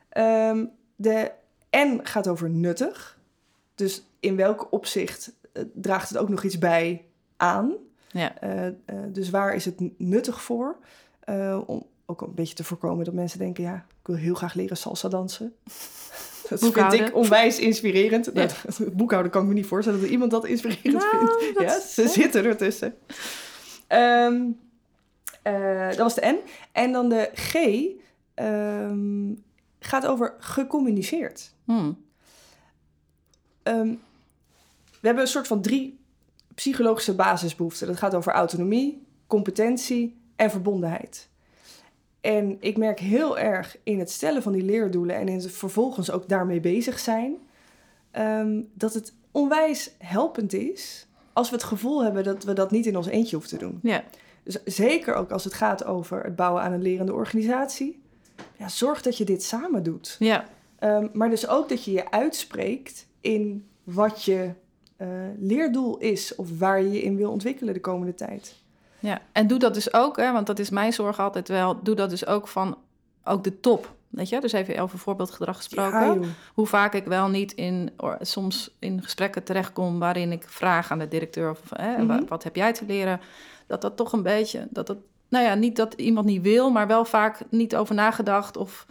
Ehm, 0.09 0.65
de 0.97 1.31
N 1.77 2.01
gaat 2.03 2.29
over 2.29 2.51
nuttig. 2.51 3.19
Dus 3.75 4.03
in 4.21 4.37
welk 4.37 4.73
opzicht 4.73 5.33
eh, 5.53 5.63
draagt 5.75 6.09
het 6.09 6.19
ook 6.19 6.29
nog 6.29 6.43
iets 6.45 6.59
bij 6.59 7.05
aan? 7.37 7.73
Ja. 8.09 8.39
Eh, 8.39 8.67
eh, 8.67 8.75
dus 9.09 9.31
waar 9.31 9.55
is 9.55 9.65
het 9.65 9.99
nuttig 9.99 10.43
voor? 10.43 10.77
Om 11.67 11.87
ook 12.07 12.21
een 12.21 12.35
beetje 12.35 12.55
te 12.55 12.65
voorkomen 12.65 13.05
dat 13.05 13.15
mensen 13.15 13.39
denken... 13.39 13.65
ja, 13.65 13.75
ik 13.75 14.07
wil 14.07 14.17
heel 14.17 14.35
graag 14.35 14.55
leren 14.55 14.77
salsa 14.77 15.09
dansen. 15.09 15.53
Dat 16.49 16.61
vind 16.73 16.93
ik 16.93 17.15
onwijs 17.17 17.59
inspirerend. 17.59 18.31
Ja. 18.33 18.33
Dat, 18.33 18.81
boekhouden 18.93 19.33
kan 19.33 19.43
ik 19.43 19.49
me 19.49 19.55
niet 19.55 19.67
voorstellen 19.67 20.01
dat 20.01 20.11
iemand 20.11 20.31
dat 20.31 20.47
inspirerend 20.47 21.05
Nou, 21.13 21.39
vindt. 21.41 21.59
dat- 21.59 21.65
Ja, 21.67 21.81
ze 21.81 22.09
zitten 22.09 22.45
ertussen. 22.45 22.95
Ehm 23.87 24.43
eh, 25.43 25.89
dat 25.89 25.97
was 25.97 26.15
de 26.15 26.27
N. 26.27 26.39
En 26.73 26.93
dan 26.93 27.09
de 27.09 27.31
G 27.35 27.55
ehm, 28.35 29.35
gaat 29.81 30.07
over 30.07 30.35
gecommuniceerd. 30.39 31.55
Hmm. 31.71 32.05
Ehm, 33.63 33.95
we 35.01 35.07
hebben 35.07 35.23
een 35.23 35.31
soort 35.31 35.47
van 35.47 35.63
drie 35.63 35.99
psychologische 36.55 37.15
basisbehoeften. 37.15 37.87
Dat 37.87 37.97
gaat 37.97 38.15
over 38.15 38.33
autonomie, 38.33 39.03
competentie 39.27 40.17
en 40.37 40.51
verbondenheid. 40.51 41.29
En 42.21 42.57
ik 42.61 42.77
merk 42.77 43.01
heel 43.01 43.39
erg 43.39 43.77
in 43.83 43.99
het 43.99 44.11
stellen 44.11 44.43
van 44.43 44.53
die 44.53 44.63
leerdoelen 44.63 45.17
en 45.17 45.29
in 45.29 45.35
het 45.35 45.53
vervolgens 45.53 46.11
ook 46.11 46.29
daarmee 46.29 46.61
bezig 46.61 46.99
zijn, 46.99 47.37
ehm, 48.11 48.61
dat 48.75 48.95
het 48.95 49.13
onwijs 49.31 49.91
helpend 49.99 50.53
is 50.53 51.07
als 51.33 51.51
we 51.51 51.55
het 51.55 51.65
gevoel 51.65 52.05
hebben 52.05 52.25
dat 52.25 52.45
we 52.45 52.53
dat 52.53 52.71
niet 52.71 52.87
in 52.87 52.97
ons 52.97 53.07
eentje 53.07 53.37
hoeven 53.37 53.59
te 53.59 53.65
doen. 53.65 53.79
Ja. 53.83 54.05
Dus 54.43 54.65
zeker 54.65 55.15
ook 55.15 55.31
als 55.31 55.45
het 55.45 55.55
gaat 55.55 55.85
over 55.85 56.25
het 56.25 56.37
bouwen 56.37 56.63
aan 56.63 56.73
een 56.73 56.83
lerende 56.83 57.15
organisatie. 57.15 58.03
Ja, 58.57 58.69
zorg 58.69 59.03
dat 59.03 59.17
je 59.17 59.25
dit 59.25 59.43
samen 59.43 59.83
doet. 59.83 60.17
Ja. 60.19 60.45
Ehm, 60.81 61.07
maar 61.13 61.31
dus 61.31 61.49
ook 61.49 61.69
dat 61.69 61.85
je 61.85 61.93
je 61.93 62.11
uitspreekt 62.11 63.07
in 63.21 63.69
wat 63.85 64.25
je 64.25 64.51
eh, 64.97 65.09
leerdoel 65.39 65.99
is 65.99 66.35
of 66.35 66.59
waar 66.59 66.83
je 66.83 66.91
je 66.91 67.03
in 67.03 67.17
wil 67.17 67.31
ontwikkelen 67.31 67.75
de 67.75 67.81
komende 67.81 68.15
tijd. 68.15 68.55
ja. 68.99 69.21
En 69.33 69.47
doe 69.47 69.59
dat 69.59 69.75
dus 69.75 69.93
ook, 69.93 70.17
hè, 70.17 70.33
want 70.33 70.47
dat 70.47 70.59
is 70.59 70.71
mijn 70.71 70.93
zorg 70.93 71.21
altijd 71.21 71.49
wel. 71.49 71.83
Doe 71.83 71.95
dat 71.95 72.11
dus 72.11 72.27
ook 72.27 72.49
van 72.49 72.79
ook 73.25 73.45
de 73.45 73.61
top. 73.61 73.95
Weet 74.09 74.29
je, 74.29 74.41
dus 74.41 74.53
even 74.53 74.79
over 74.79 74.99
voorbeeldgedrag 74.99 75.57
gesproken. 75.57 76.21
Ja, 76.21 76.29
hoe 76.55 76.67
vaak 76.67 76.95
ik 76.95 77.05
wel 77.05 77.29
niet 77.29 77.53
in, 77.53 77.91
soms 78.21 78.77
in 78.79 79.03
gesprekken 79.03 79.43
terechtkom 79.45 79.99
waarin 79.99 80.33
ik 80.33 80.43
vraag 80.49 80.91
aan 80.91 80.99
de 80.99 81.09
directeur 81.09 81.51
of 81.51 81.61
hè, 81.75 81.93
Mhm. 81.97 82.07
wa- 82.07 82.25
wat 82.29 82.45
heb 82.45 82.57
jij 82.57 82.73
te 82.73 82.85
leren, 82.87 83.21
dat 83.67 83.81
dat 83.83 83.97
toch 83.97 84.13
een 84.13 84.23
beetje, 84.23 84.67
dat 84.71 84.87
dat, 84.87 84.97
nou 85.29 85.45
ja, 85.45 85.55
niet 85.55 85.77
dat 85.77 85.95
iemand 85.95 86.27
niet 86.27 86.43
wil, 86.43 86.71
maar 86.71 86.87
wel 86.87 87.05
vaak 87.05 87.39
niet 87.51 87.77
over 87.77 87.95
nagedacht 87.95 88.57
of 88.57 88.87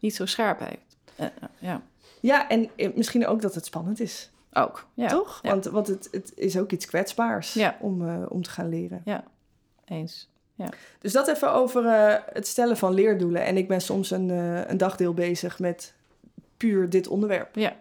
niet 0.00 0.14
zo 0.14 0.26
scherp 0.26 0.58
heeft. 0.58 0.89
Eh, 1.16 1.26
eh, 1.26 1.32
ja, 1.58 1.82
ja, 2.20 2.48
en 2.48 2.68
eh, 2.76 2.94
misschien 2.94 3.26
ook 3.26 3.40
dat 3.42 3.54
het 3.54 3.64
spannend 3.64 4.00
is, 4.00 4.30
ook. 4.52 4.86
Ja, 4.94 5.08
toch? 5.08 5.38
Ja. 5.42 5.50
Want, 5.50 5.64
want 5.64 5.86
het, 5.86 6.08
het 6.10 6.32
is 6.34 6.58
ook 6.58 6.70
iets 6.72 6.86
kwetsbaars 6.86 7.54
Ja. 7.54 7.76
om, 7.80 8.24
om 8.24 8.42
te 8.42 8.50
gaan 8.50 8.68
leren. 8.68 9.02
eens. 9.84 10.28
Dus 10.98 11.12
dat 11.12 11.28
even 11.28 11.52
over 11.52 11.84
het 12.32 12.46
stellen 12.46 12.76
van 12.76 12.94
leerdoelen. 12.94 13.44
En 13.44 13.56
ik 13.56 13.68
ben 13.68 13.80
soms 13.80 14.10
een, 14.10 14.28
een 14.70 14.76
dagdeel 14.76 15.14
bezig 15.14 15.58
met 15.58 15.94
puur 16.56 16.90
dit 16.90 17.08
onderwerp. 17.08 17.54
Ja, 17.54 17.76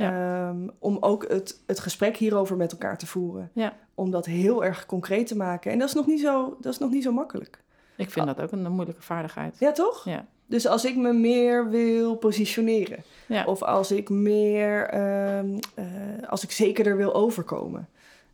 Ehm, 0.00 0.68
om 0.78 0.96
ook 1.00 1.28
het, 1.28 1.60
het 1.66 1.80
gesprek 1.80 2.16
hierover 2.16 2.56
met 2.56 2.72
elkaar 2.72 2.98
te 2.98 3.06
voeren. 3.06 3.50
Ja. 3.52 3.76
Om 3.94 4.10
dat 4.10 4.26
heel 4.26 4.64
erg 4.64 4.86
concreet 4.86 5.26
te 5.26 5.36
maken. 5.36 5.72
En 5.72 5.78
dat 5.78 5.88
is 5.88 5.94
nog 5.94 6.06
niet 6.06 6.20
zo, 6.20 6.56
dat 6.60 6.72
is 6.72 6.78
nog 6.78 6.90
niet 6.90 7.02
zo 7.02 7.12
makkelijk. 7.12 7.62
ik 7.96 8.10
vind 8.10 8.26
dat 8.26 8.40
ook 8.40 8.52
een, 8.52 8.72
moeilijke 8.72 9.02
vaardigheid. 9.02 9.58
Ja, 9.58 9.72
toch? 9.72 10.04
Ja, 10.04 10.26
Dus 10.50 10.66
als 10.66 10.84
ik 10.84 10.96
me 10.96 11.12
meer 11.12 11.70
wil 11.70 12.14
positioneren, 12.14 13.02
ja, 13.26 13.44
of 13.44 13.62
als 13.62 13.92
ik 13.92 14.08
meer, 14.08 14.86
ehm, 14.86 15.46
eh, 15.74 15.84
als 16.28 16.42
ik 16.42 16.50
zekerder 16.50 16.96
wil 16.96 17.14
overkomen, 17.14 17.88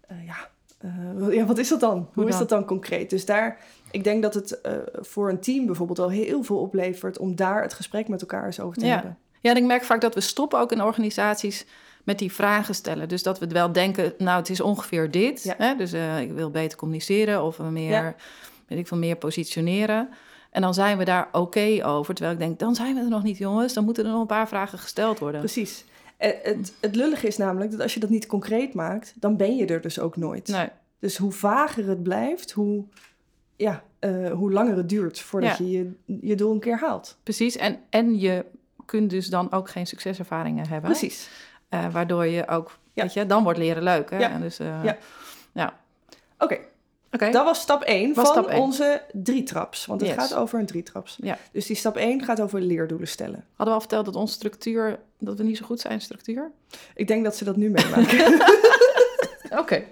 eh, 0.07 0.17
ja, 0.27 0.49
eh, 0.79 1.35
ja, 1.35 1.45
wat 1.45 1.59
is 1.59 1.69
dat 1.69 1.81
dan? 1.81 2.09
Hoe, 2.15 2.25
is 2.25 2.31
dan? 2.31 2.39
dat 2.39 2.49
dan 2.49 2.65
concreet? 2.65 3.11
Dus 3.11 3.25
daar, 3.25 3.59
ik 3.91 4.05
denk 4.05 4.23
dat 4.23 4.35
het 4.35 4.61
voor 5.01 5.29
een 5.29 5.41
team 5.41 5.67
bijvoorbeeld 5.67 5.99
al 5.99 6.11
heel 6.11 6.43
veel 6.43 6.59
oplevert 6.59 7.19
om 7.19 7.35
daar 7.35 7.63
het 7.63 7.73
gesprek 7.73 8.09
met 8.09 8.21
elkaar 8.21 8.47
eens 8.47 8.61
over 8.61 8.79
te 8.79 8.87
Ja. 8.87 8.95
hebben. 8.95 9.19
Ja, 9.41 9.51
en 9.51 9.57
ik 9.57 9.65
merk 9.65 9.85
vaak 9.85 10.01
dat 10.01 10.15
we 10.15 10.21
stoppen 10.21 10.59
ook 10.59 10.73
in 10.73 10.83
organisaties 10.83 11.67
met 12.05 12.19
die 12.19 12.33
vragen 12.33 12.75
stellen. 12.75 13.09
Dus 13.09 13.23
dat 13.23 13.39
we 13.39 13.47
wel 13.47 13.73
denken, 13.73 14.13
nou, 14.19 14.39
het 14.39 14.49
is 14.49 14.61
ongeveer 14.61 15.11
dit. 15.11 15.43
Ja. 15.43 15.55
Hè? 15.59 15.77
Dus 15.77 15.93
ik 16.21 16.33
wil 16.33 16.51
beter 16.51 16.79
communiceren 16.79 17.43
of 17.43 17.59
meer, 17.59 18.15
weet 18.67 18.79
ik 18.79 18.87
veel, 18.87 18.99
meer 18.99 19.17
positioneren. 19.17 20.09
En 20.51 20.63
dan 20.63 20.75
zijn 20.75 20.99
we 20.99 21.05
daar 21.05 21.29
oké 21.33 21.81
over. 21.85 22.15
Terwijl 22.15 22.37
ik 22.37 22.43
denk, 22.43 22.59
dan 22.59 22.75
zijn 22.75 22.95
we 22.95 23.01
er 23.01 23.09
nog 23.09 23.23
niet, 23.23 23.39
jongens. 23.39 23.73
Dan 23.73 23.85
moeten 23.85 24.05
er 24.05 24.11
nog 24.11 24.21
een 24.21 24.27
paar 24.27 24.49
vragen 24.49 24.79
gesteld 24.79 25.19
worden. 25.19 25.41
Precies. 25.41 25.85
Eh, 26.17 26.31
het, 26.43 26.75
het 26.81 26.95
lullige 26.97 27.27
is 27.27 27.37
namelijk 27.37 27.71
dat 27.71 27.81
als 27.81 27.95
je 27.95 28.01
dat 28.01 28.11
niet 28.11 28.27
concreet 28.27 28.75
maakt, 28.75 29.15
dan 29.17 29.37
ben 29.37 29.57
je 29.57 29.67
er 29.67 29.81
dus 29.81 29.99
ook 30.01 30.17
nooit. 30.17 30.49
Nee, 30.49 30.69
Dus 30.99 31.17
hoe 31.17 31.33
vager 31.33 31.89
het 31.89 32.03
blijft, 32.03 32.51
hoe, 32.53 32.85
ja, 33.57 33.83
eh, 33.99 34.31
hoe 34.31 34.53
langer 34.53 34.77
het 34.77 34.89
duurt 34.89 35.21
voordat 35.21 35.59
Ja. 35.59 35.65
je, 35.65 35.73
je 36.05 36.19
je 36.21 36.35
doel 36.35 36.53
een 36.53 36.61
keer 36.61 36.79
haalt. 36.79 37.17
precies. 37.23 37.57
En, 37.57 37.79
en 37.91 38.19
je 38.19 38.45
kunt 38.85 39.11
dus 39.11 39.27
dan 39.29 39.53
ook 39.53 39.69
geen 39.71 39.87
succeservaringen 39.87 40.69
hebben. 40.69 40.91
Precies. 40.91 41.29
Eh, 41.69 41.87
waardoor 41.93 42.27
je 42.27 42.49
ook, 42.49 42.79
Ja. 42.93 43.03
weet 43.03 43.13
je, 43.13 43.27
dan 43.27 43.43
wordt 43.43 43.59
leren 43.59 43.83
leuk. 43.83 44.11
Hè? 44.11 44.19
Ja. 44.19 44.31
En 44.31 44.41
dus, 44.41 44.57
Ja. 44.57 44.97
ja. 45.53 45.79
Oké, 46.39 46.59
Dat 47.11 47.33
was 47.45 47.61
stap 47.61 47.83
1 47.83 48.15
Was 48.15 48.25
van 48.25 48.35
stap 48.35 48.47
één. 48.51 48.61
onze 48.61 49.03
drietraps. 49.13 49.87
Want 49.87 50.01
het 50.01 50.11
Yes. 50.11 50.19
gaat 50.19 50.35
over 50.35 50.59
een 50.59 50.67
drietraps. 50.67 51.19
Ja. 51.21 51.39
Dus 51.53 51.67
die 51.67 51.77
stap 51.77 51.97
1 51.97 52.25
gaat 52.25 52.41
over 52.41 52.61
leerdoelen 52.61 53.09
stellen. 53.09 53.45
Hadden 53.49 53.67
we 53.67 53.73
al 53.73 53.81
verteld 53.81 54.05
dat 54.05 54.17
onze 54.17 54.35
structuur, 54.35 54.99
dat 55.19 55.37
we 55.39 55.45
niet 55.45 55.57
zo 55.57 55.65
goed 55.67 55.81
zijn 55.81 55.93
in 55.93 56.01
structuur? 56.01 56.51
Ik 56.95 57.07
denk 57.09 57.25
dat 57.25 57.37
ze 57.37 57.45
dat 57.45 57.57
nu 57.57 57.71
meemaken. 57.71 58.39
Oké. 59.61 59.83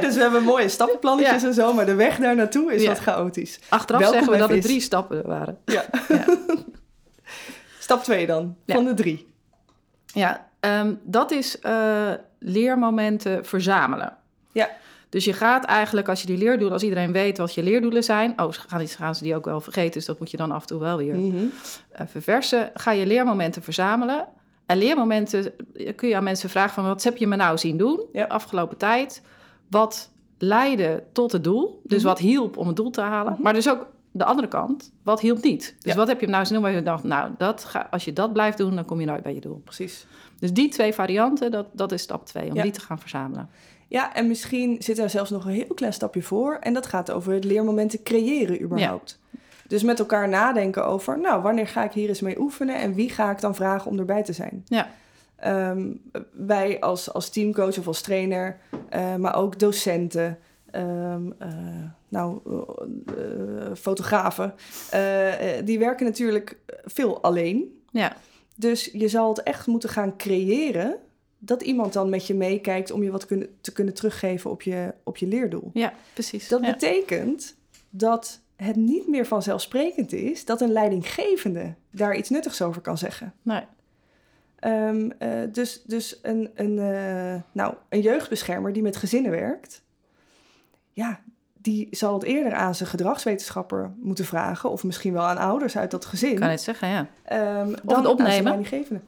Dus 0.00 0.14
we 0.14 0.20
hebben 0.20 0.42
mooie 0.42 0.68
stappenplannetjes 0.68 1.42
Ja. 1.42 1.48
en 1.48 1.54
zo, 1.54 1.72
maar 1.72 1.86
de 1.86 1.94
weg 1.94 2.16
daar 2.18 2.36
naartoe 2.36 2.72
is 2.74 2.82
Ja. 2.82 2.88
wat 2.88 2.98
chaotisch. 2.98 3.58
Achteraf 3.68 4.02
zeggen 4.08 4.32
we 4.32 4.38
dat 4.38 4.48
het 4.48 4.56
Vis. 4.58 4.66
drie 4.66 4.80
stappen 4.80 5.26
waren. 5.26 5.58
Ja. 5.64 5.84
Ja. 6.08 6.24
Stap 7.78 8.02
2 8.04 8.26
dan, 8.26 8.56
van 8.66 8.84
de 8.84 8.94
drie. 8.94 9.32
Ja, 10.06 10.48
ehm, 10.60 10.94
dat 11.02 11.30
is 11.30 11.58
eh, 11.58 12.12
leermomenten 12.38 13.44
verzamelen. 13.44 14.16
Ja. 14.52 14.68
Dus 15.08 15.24
je 15.24 15.32
gaat 15.32 15.64
eigenlijk, 15.64 16.08
als 16.08 16.20
je 16.20 16.26
die 16.26 16.38
leerdoelen, 16.38 16.72
als 16.72 16.82
iedereen 16.82 17.12
weet 17.12 17.38
wat 17.38 17.54
je 17.54 17.62
leerdoelen 17.62 18.04
zijn, 18.04 18.40
oh, 18.40 18.46
gaan, 18.50 18.78
die- 18.78 18.88
gaan 18.88 19.14
ze 19.14 19.22
die 19.22 19.34
ook 19.36 19.44
wel 19.44 19.60
vergeten, 19.60 19.92
dus 19.92 20.04
dat 20.04 20.18
moet 20.18 20.30
je 20.30 20.36
dan 20.36 20.50
af 20.50 20.60
en 20.60 20.66
toe 20.66 20.80
wel 20.80 20.96
weer 20.96 21.14
Mhm. 21.14 21.36
eh, 21.90 22.06
verversen. 22.06 22.70
Ga 22.74 22.90
je 22.90 23.06
leermomenten 23.06 23.62
verzamelen. 23.62 24.26
En 24.66 24.78
leermomenten 24.78 25.52
eh, 25.74 25.94
kun 25.96 26.08
je 26.08 26.16
aan 26.16 26.24
mensen 26.24 26.50
vragen 26.50 26.74
van, 26.74 26.84
wat 26.84 27.02
heb 27.04 27.16
je 27.16 27.26
me 27.26 27.36
nou 27.36 27.58
zien 27.58 27.76
doen 27.76 28.00
Ja. 28.12 28.22
de 28.22 28.28
afgelopen 28.28 28.76
tijd? 28.76 29.22
Wat 29.70 30.10
leidde 30.38 31.02
tot 31.12 31.32
het 31.32 31.44
doel? 31.44 31.80
Dus 31.84 31.98
Mhm. 31.98 32.06
wat 32.08 32.18
hielp 32.18 32.56
om 32.56 32.66
het 32.66 32.76
doel 32.76 32.90
te 32.90 33.00
halen? 33.00 33.32
Mhm. 33.32 33.42
Maar 33.42 33.52
dus 33.52 33.68
ook 33.70 33.86
de 34.12 34.24
andere 34.24 34.48
kant, 34.48 34.92
wat 35.02 35.20
hielp 35.20 35.42
niet? 35.42 35.76
Dus 35.80 35.92
Ja. 35.92 35.98
wat 35.98 36.08
heb 36.08 36.20
je 36.20 36.26
nou 36.28 36.44
zien 36.44 36.54
doen 36.54 36.62
waar 36.62 36.72
je 36.72 36.82
dacht, 36.82 37.04
nou, 37.04 37.30
dat 37.38 37.64
ga, 37.64 37.86
als 37.90 38.04
je 38.04 38.12
dat 38.12 38.32
blijft 38.32 38.58
doen, 38.58 38.74
dan 38.74 38.84
kom 38.84 39.00
je 39.00 39.06
nooit 39.06 39.22
bij 39.22 39.34
je 39.34 39.40
doel. 39.40 39.60
Precies. 39.64 40.06
Dus 40.38 40.52
die 40.52 40.68
twee 40.68 40.92
varianten, 40.92 41.50
dat, 41.50 41.66
dat 41.72 41.92
is 41.92 42.02
stap 42.02 42.26
twee, 42.26 42.48
om 42.50 42.54
Ja. 42.56 42.62
die 42.62 42.72
te 42.72 42.80
gaan 42.80 42.98
verzamelen. 42.98 43.48
Ja, 43.88 44.14
en 44.14 44.26
misschien 44.26 44.76
zit 44.78 44.98
er 44.98 45.10
zelfs 45.10 45.30
nog 45.30 45.44
een 45.44 45.50
heel 45.50 45.74
klein 45.74 45.92
stapje 45.92 46.22
voor. 46.22 46.56
En 46.60 46.72
dat 46.72 46.86
gaat 46.86 47.10
over 47.10 47.32
het 47.32 47.44
leermomenten 47.44 48.02
creëren 48.02 48.62
überhaupt. 48.62 49.18
Dus 49.66 49.82
met 49.82 49.98
elkaar 49.98 50.28
nadenken 50.28 50.86
over, 50.86 51.18
nou, 51.20 51.42
wanneer 51.42 51.66
ga 51.66 51.84
ik 51.84 51.92
hier 51.92 52.08
eens 52.08 52.20
mee 52.20 52.40
oefenen 52.40 52.76
en 52.76 52.94
wie 52.94 53.10
ga 53.10 53.30
ik 53.30 53.40
dan 53.40 53.54
vragen 53.54 53.90
om 53.90 53.98
erbij 53.98 54.22
te 54.22 54.32
zijn? 54.32 54.64
Ja. 54.66 54.88
Ehm, 55.36 55.92
wij 56.32 56.80
als, 56.80 57.12
als 57.12 57.30
teamcoach 57.30 57.78
of 57.78 57.86
als 57.86 58.00
trainer, 58.00 58.58
eh, 58.88 59.14
maar 59.14 59.34
ook 59.34 59.58
docenten, 59.58 60.38
ehm, 60.70 61.30
eh, 61.38 61.48
nou, 62.08 62.40
eh, 63.06 63.74
fotografen, 63.74 64.54
die 65.64 65.78
werken 65.78 66.06
natuurlijk 66.06 66.56
veel 66.84 67.22
alleen. 67.22 67.80
Ja, 67.90 68.16
Dus 68.56 68.90
je 68.92 69.08
zal 69.08 69.28
het 69.28 69.42
echt 69.42 69.66
moeten 69.66 69.88
gaan 69.88 70.16
creëren 70.16 70.96
dat 71.38 71.62
iemand 71.62 71.92
dan 71.92 72.08
met 72.08 72.26
je 72.26 72.34
meekijkt 72.34 72.90
om 72.90 73.02
je 73.02 73.10
wat 73.10 73.28
te 73.60 73.72
kunnen 73.72 73.94
teruggeven 73.94 74.50
op 74.50 74.62
je, 74.62 74.94
op 75.02 75.16
je 75.16 75.26
leerdoel. 75.26 75.70
ja 75.72 75.92
precies. 76.12 76.48
Dat 76.48 76.60
ja. 76.60 76.72
betekent 76.72 77.56
dat 77.90 78.40
het 78.56 78.76
niet 78.76 79.08
meer 79.08 79.26
vanzelfsprekend 79.26 80.12
is 80.12 80.44
dat 80.44 80.60
een 80.60 80.72
leidinggevende 80.72 81.74
daar 81.90 82.16
iets 82.16 82.30
nuttigs 82.30 82.62
over 82.62 82.80
kan 82.80 82.98
zeggen. 82.98 83.34
Nee. 83.42 83.62
Ehm, 84.58 85.10
eh, 85.18 85.42
dus 85.52 85.82
dus 85.82 86.18
een, 86.22 86.50
een, 86.54 86.78
eh, 86.78 87.42
nou, 87.52 87.74
een 87.88 88.00
jeugdbeschermer 88.00 88.72
die 88.72 88.82
met 88.82 88.96
gezinnen 88.96 89.30
werkt, 89.30 89.82
ja, 90.92 91.20
die 91.60 91.88
zal 91.90 92.14
het 92.14 92.22
eerder 92.22 92.54
aan 92.54 92.74
zijn 92.74 92.88
gedragswetenschapper 92.88 93.92
moeten 94.00 94.24
vragen, 94.24 94.70
of 94.70 94.84
misschien 94.84 95.12
wel 95.12 95.22
aan 95.22 95.36
ouders 95.38 95.76
uit 95.76 95.90
dat 95.90 96.04
gezin. 96.04 96.30
Ik 96.32 96.36
kan 96.40 96.48
het 96.48 96.60
zeggen, 96.60 96.88
ja. 96.88 97.06
Ehm, 97.24 97.40
dan 97.64 97.66
het 97.66 97.90
zijn 97.90 98.06
opnemen. 98.06 98.52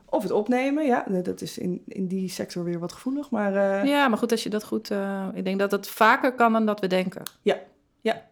Of 0.09 0.23
het 0.23 0.33
opnemen, 0.33 0.87
ja. 0.87 1.05
Nou, 1.09 1.23
Dat 1.23 1.41
is 1.41 1.59
in, 1.59 1.83
in 1.87 2.07
die 2.07 2.29
sector 2.29 2.65
weer 2.65 2.79
wat 2.79 2.93
gevoelig, 2.93 3.31
maar... 3.31 3.55
eh, 3.81 3.85
Ja, 3.89 4.09
maar 4.09 4.19
goed, 4.19 4.31
als 4.31 4.43
je 4.43 4.51
dat 4.51 4.65
goed... 4.65 4.91
eh, 4.91 5.27
ik 5.35 5.45
denk 5.45 5.59
dat 5.59 5.71
het 5.71 5.89
vaker 5.89 6.33
kan 6.35 6.53
dan 6.53 6.67
dat 6.67 6.81
we 6.81 6.87
denken. 6.87 7.23
Ja, 7.43 7.57
ja. 8.01 8.23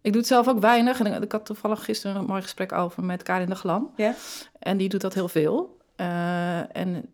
Ik 0.00 0.12
doe 0.12 0.20
het 0.20 0.30
zelf 0.30 0.48
ook 0.48 0.60
weinig. 0.60 1.00
En 1.00 1.22
ik- 1.22 1.32
had 1.32 1.46
toevallig 1.46 1.84
gisteren 1.84 2.16
een 2.16 2.24
mooi 2.24 2.42
gesprek 2.42 2.72
over 2.72 3.04
met 3.04 3.22
Karin 3.22 3.48
de 3.48 3.54
Glam. 3.54 3.90
Ja. 3.96 4.14
En 4.58 4.76
die 4.76 4.88
doet 4.88 5.00
dat 5.00 5.14
heel 5.14 5.28
veel. 5.28 5.76
Eh, 5.96 6.76
en 6.76 7.04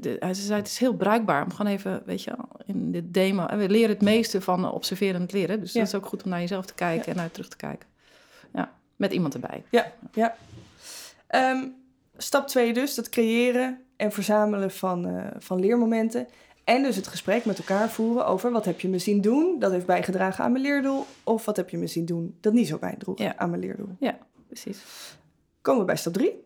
de, 0.00 0.16
hij 0.18 0.34
zei, 0.34 0.58
het 0.58 0.68
is 0.68 0.78
heel 0.78 0.94
bruikbaar 0.94 1.44
om 1.44 1.52
gewoon 1.52 1.72
even, 1.72 2.02
weet 2.06 2.22
je, 2.22 2.32
in 2.66 2.92
de 2.92 3.10
demo... 3.10 3.46
En 3.46 3.58
we 3.58 3.68
leren 3.68 3.88
het 3.88 4.02
meeste 4.02 4.40
van 4.40 4.70
observerend 4.72 5.32
leren. 5.32 5.60
Dus 5.60 5.72
Ja. 5.72 5.78
dat 5.78 5.88
is 5.88 5.94
ook 5.94 6.06
goed 6.06 6.22
om 6.22 6.30
naar 6.30 6.40
jezelf 6.40 6.66
te 6.66 6.74
kijken 6.74 7.10
en 7.10 7.16
naar 7.16 7.30
terug 7.30 7.48
te 7.48 7.56
kijken. 7.56 7.88
Ja, 8.52 8.72
met 8.96 9.12
iemand 9.12 9.34
erbij. 9.34 9.62
Ehm, 11.26 11.66
stap 12.16 12.46
2 12.48 12.72
dus, 12.72 12.94
dat 12.94 13.08
creëren 13.08 13.80
en 13.96 14.12
verzamelen 14.12 14.70
van, 14.70 15.06
eh, 15.06 15.26
van 15.38 15.60
leermomenten. 15.60 16.28
En 16.64 16.82
dus 16.82 16.96
het 16.96 17.06
gesprek 17.06 17.44
met 17.44 17.58
elkaar 17.58 17.88
voeren 17.90 18.26
over 18.26 18.50
wat 18.50 18.64
heb 18.64 18.80
je 18.80 18.88
me 18.88 18.98
zien 18.98 19.20
doen, 19.20 19.56
dat 19.58 19.70
heeft 19.72 19.86
bijgedragen 19.86 20.44
aan 20.44 20.52
mijn 20.52 20.64
leerdoel. 20.64 21.04
Of 21.24 21.44
wat 21.44 21.56
heb 21.56 21.70
je 21.70 21.78
me 21.78 21.86
zien 21.86 22.04
doen, 22.04 22.36
dat 22.40 22.52
niet 22.52 22.68
zo 22.68 22.78
bijdroeg 22.78 23.18
Ja. 23.18 23.36
aan 23.36 23.50
mijn 23.50 23.62
leerdoel. 23.62 23.88
Precies. 24.46 24.78
Komen 25.60 25.80
we 25.80 25.86
bij 25.86 25.96
stap 25.96 26.12
3. 26.12 26.43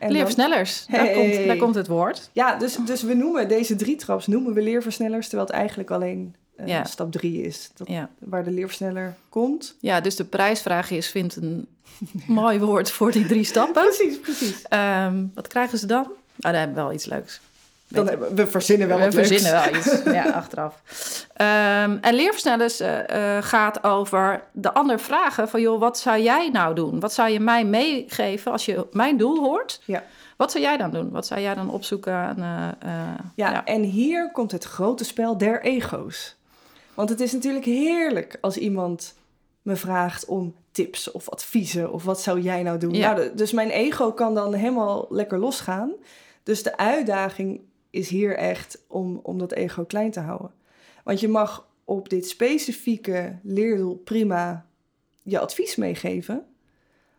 Leerversnellers, 0.00 0.86
daar, 0.90 1.00
Hey. 1.04 1.12
komt, 1.14 1.46
daar 1.46 1.56
komt 1.56 1.74
het 1.74 1.86
woord. 1.86 2.30
Ja, 2.32 2.56
dus, 2.56 2.76
dus 2.86 3.02
we 3.02 3.14
noemen 3.14 3.48
deze 3.48 3.76
drie 3.76 3.96
traps 3.96 4.26
noemen 4.26 4.54
we 4.54 4.62
leerversnellers, 4.62 5.28
terwijl 5.28 5.48
het 5.48 5.56
eigenlijk 5.58 5.90
alleen 5.90 6.34
eh, 6.56 6.66
Ja. 6.66 6.84
stap 6.84 7.12
3 7.12 7.42
is. 7.42 7.70
Dat, 7.74 7.88
Ja. 7.88 8.10
Waar 8.18 8.44
de 8.44 8.50
leerversneller 8.50 9.14
komt. 9.28 9.76
ja, 9.80 10.00
dus 10.00 10.16
de 10.16 10.24
prijsvraag 10.24 10.90
is, 10.90 11.08
vind 11.08 11.36
een 11.36 11.68
mooi 12.26 12.58
woord 12.58 12.90
voor 12.90 13.12
die 13.12 13.26
drie 13.26 13.44
stappen. 13.44 13.82
Precies, 13.82 14.18
precies. 14.20 14.62
Ehm, 14.68 15.24
wat 15.34 15.46
krijgen 15.46 15.78
ze 15.78 15.86
dan? 15.86 16.02
Nou, 16.36 16.54
dan 16.54 16.54
hebben 16.54 16.76
we 16.76 16.82
wel 16.82 16.92
iets 16.92 17.04
leuks. 17.04 17.40
Dan 17.88 18.34
we 18.34 18.46
verzinnen 18.46 18.88
wel 18.88 18.98
we 18.98 19.12
verzinnen 19.12 19.52
wel 19.52 19.74
iets, 19.76 20.02
ja, 20.18 20.30
achteraf. 20.30 20.82
Ehm, 21.32 21.96
en 22.00 22.14
leerversnellers 22.14 22.80
eh, 22.80 23.36
eh, 23.36 23.44
gaat 23.44 23.84
over 23.84 24.42
de 24.52 24.74
ander 24.74 25.00
vragen 25.00 25.48
van... 25.48 25.60
joh, 25.60 25.80
wat 25.80 25.98
zou 25.98 26.20
jij 26.20 26.48
nou 26.48 26.74
doen? 26.74 27.00
Wat 27.00 27.12
zou 27.12 27.30
je 27.30 27.40
mij 27.40 27.64
meegeven 27.64 28.52
als 28.52 28.64
je 28.64 28.86
mijn 28.92 29.16
doel 29.16 29.38
hoort? 29.38 29.80
Ja. 29.84 30.04
Wat 30.36 30.50
zou 30.52 30.64
jij 30.64 30.76
dan 30.76 30.90
doen? 30.90 31.10
Wat 31.10 31.26
zou 31.26 31.40
jij 31.40 31.54
dan 31.54 31.70
opzoeken? 31.70 32.12
En, 32.12 32.36
eh, 32.80 32.90
Ja, 33.34 33.50
ja. 33.50 33.64
en 33.64 33.82
hier 33.82 34.30
komt 34.32 34.52
het 34.52 34.64
grote 34.64 35.04
spel 35.04 35.38
der 35.38 35.62
ego's. 35.62 36.36
Want 36.94 37.08
het 37.08 37.20
is 37.20 37.32
natuurlijk 37.32 37.64
heerlijk 37.64 38.38
als 38.40 38.56
iemand 38.56 39.14
me 39.62 39.76
vraagt 39.76 40.24
om 40.24 40.54
tips 40.72 41.10
of 41.10 41.28
adviezen 41.28 41.92
of 41.92 42.04
wat 42.04 42.20
zou 42.20 42.40
jij 42.40 42.62
nou 42.62 42.78
doen. 42.78 42.94
Ja. 42.94 43.12
Nou, 43.12 43.34
dus 43.34 43.52
mijn 43.52 43.70
ego 43.70 44.12
kan 44.12 44.34
dan 44.34 44.54
helemaal 44.54 45.06
lekker 45.10 45.38
losgaan. 45.38 45.92
Dus 46.42 46.62
de 46.62 46.76
uitdaging 46.76 47.60
is 47.90 48.08
hier 48.08 48.36
echt 48.36 48.84
om, 48.86 49.20
om 49.22 49.38
dat 49.38 49.52
ego 49.52 49.84
klein 49.84 50.10
te 50.10 50.20
houden. 50.20 50.50
Want 51.04 51.20
je 51.20 51.28
mag 51.28 51.66
op 51.84 52.08
dit 52.08 52.28
specifieke 52.28 53.38
leerdoel 53.42 53.94
prima 53.94 54.66
je 55.22 55.38
advies 55.38 55.76
meegeven. 55.76 56.46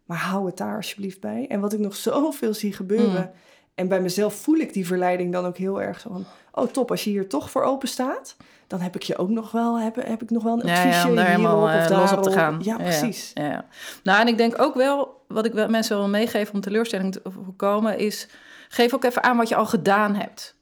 Maar 0.06 0.18
hou 0.18 0.46
het 0.46 0.58
daar 0.58 0.76
alsjeblieft 0.76 1.20
bij. 1.20 1.46
En 1.50 1.60
wat 1.60 1.74
ik 1.74 1.80
nog 1.80 1.96
zoveel 2.10 2.54
zie 2.54 2.74
gebeuren. 2.74 3.22
Mm. 3.22 3.40
En 3.76 3.88
bij 3.88 4.02
mezelf 4.02 4.34
voel 4.34 4.58
ik 4.58 4.74
die 4.74 4.88
verleiding 4.88 5.32
dan 5.32 5.46
ook 5.46 5.58
heel 5.58 5.82
erg 5.82 6.00
zo 6.00 6.10
van... 6.10 6.26
Oh 6.52 6.72
top, 6.72 6.92
als 6.92 7.04
je 7.04 7.10
hier 7.10 7.28
toch 7.28 7.52
voor 7.52 7.64
open 7.64 7.88
staat... 7.88 8.36
dan 8.68 8.80
heb 8.80 8.96
ik 8.96 9.04
je 9.04 9.18
ook 9.18 9.30
nog 9.30 9.52
wel, 9.52 9.80
heb, 9.80 9.96
heb 9.96 10.22
ik 10.22 10.30
nog 10.30 10.44
wel 10.44 10.60
een 10.60 10.68
Ja, 10.68 10.74
adviesje 10.74 11.00
ja, 11.00 11.10
om 11.10 11.16
daar 11.16 11.26
helemaal 11.28 11.64
of 11.64 11.90
eh, 11.90 12.00
los 12.00 12.12
op 12.12 12.24
te 12.24 12.32
gaan. 12.32 12.60
Ja, 12.64 12.76
precies. 12.76 13.32
Ja, 13.34 13.46
ja. 13.46 13.66
Nou, 14.04 14.22
en 14.22 14.28
ik 14.28 14.38
denk 14.38 14.62
ook 14.62 14.76
wel, 14.76 15.24
wat 15.28 15.46
ik 15.46 15.54
wel 15.54 15.70
mensen 15.70 15.98
wil 15.98 16.08
meegeven 16.08 16.54
om 16.54 16.62
teleurstelling 16.62 17.12
te 17.12 17.22
voorkomen, 17.24 17.98
is 17.98 18.28
geef 18.70 18.94
ook 18.94 19.04
even 19.04 19.24
aan 19.24 19.38
wat 19.38 19.50
je 19.50 19.56
al 19.56 19.66
gedaan 19.66 20.16
hebt. 20.16 20.56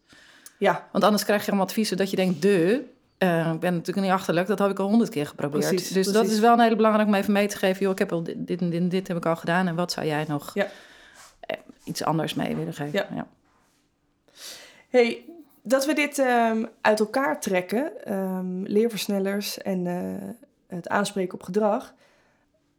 Ja, 0.57 0.87
Want 0.91 1.03
anders 1.03 1.23
krijg 1.23 1.41
je 1.41 1.47
allemaal 1.47 1.65
adviezen 1.67 1.97
dat 1.97 2.09
je 2.09 2.15
denkt, 2.15 2.41
de, 2.41 2.83
eh, 3.17 3.51
ik 3.53 3.59
ben 3.59 3.73
natuurlijk 3.73 4.07
niet 4.07 4.15
achterlijk, 4.15 4.47
dat 4.47 4.59
heb 4.59 4.69
ik 4.69 4.79
al 4.79 4.87
honderd 4.87 5.09
keer 5.09 5.27
geprobeerd. 5.27 5.67
Precies, 5.67 5.89
dus 5.89 6.07
dat 6.07 6.25
is 6.25 6.39
wel 6.39 6.53
een 6.53 6.59
hele 6.59 6.75
belangrijk 6.75 7.07
om 7.07 7.13
even 7.13 7.33
mee 7.33 7.47
te 7.47 7.57
geven. 7.57 7.81
Joh, 7.81 7.91
ik 7.91 7.99
heb 7.99 8.11
al 8.11 8.23
dit, 8.23 8.47
dit 8.47 8.61
en 8.61 8.89
dit, 8.89 9.07
heb 9.07 9.17
ik 9.17 9.25
al 9.25 9.35
gedaan 9.35 9.67
en 9.67 9.75
wat 9.75 9.91
zou 9.91 10.05
jij 10.05 10.25
nog 10.27 10.53
Ja. 10.53 10.67
eh, 11.39 11.57
iets 11.83 12.03
anders 12.03 12.33
mee 12.33 12.55
willen 12.55 12.73
geven? 12.73 12.99
Ja. 12.99 13.07
ja. 13.15 13.27
hey, 14.89 15.25
dat 15.61 15.85
we 15.85 15.93
dit 15.93 16.19
ehm, 16.19 16.65
uit 16.81 16.99
elkaar 16.99 17.39
trekken, 17.41 18.05
ehm, 18.05 18.63
leerversnellers 18.63 19.57
en 19.57 19.87
eh, 19.87 20.29
het 20.77 20.87
aanspreken 20.89 21.33
op 21.33 21.43
gedrag... 21.43 21.93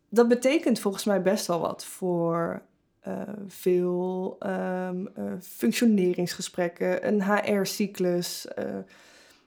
dat 0.08 0.28
betekent 0.28 0.80
volgens 0.80 1.04
mij 1.04 1.22
best 1.22 1.46
wel 1.46 1.60
wat 1.60 1.84
voor 1.84 2.62
eh, 3.00 3.22
veel 3.46 4.36
ehm, 4.38 5.06
eh, 5.14 5.24
functioneringsgesprekken, 5.40 7.06
een 7.08 7.22
HR-cyclus... 7.22 8.46
eh, 8.48 8.64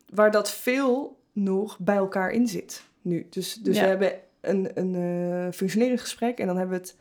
waar 0.10 0.32
dat 0.32 0.52
veel 0.52 1.18
nog 1.32 1.80
bij 1.80 1.96
elkaar 1.96 2.32
in 2.32 2.48
zit 2.48 2.84
nu. 3.02 3.28
Dus, 3.30 3.54
dus 3.56 3.76
Ja. 3.76 3.82
we 3.82 3.88
hebben 3.88 4.14
een, 4.42 4.70
een 4.74 5.54
functioneringsgesprek 5.54 6.38
en 6.40 6.48
dan 6.48 6.58
hebben 6.58 6.76
we 6.80 6.82
het 6.84 6.98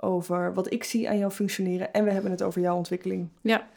over 0.00 0.54
wat 0.54 0.72
ik 0.72 0.84
zie 0.84 1.08
aan 1.08 1.18
jouw 1.18 1.30
functioneren 1.30 1.92
en 1.92 2.04
we 2.04 2.10
hebben 2.10 2.30
het 2.30 2.42
over 2.42 2.60
jouw 2.60 2.76
ontwikkeling. 2.76 3.28
Ja. 3.40 3.68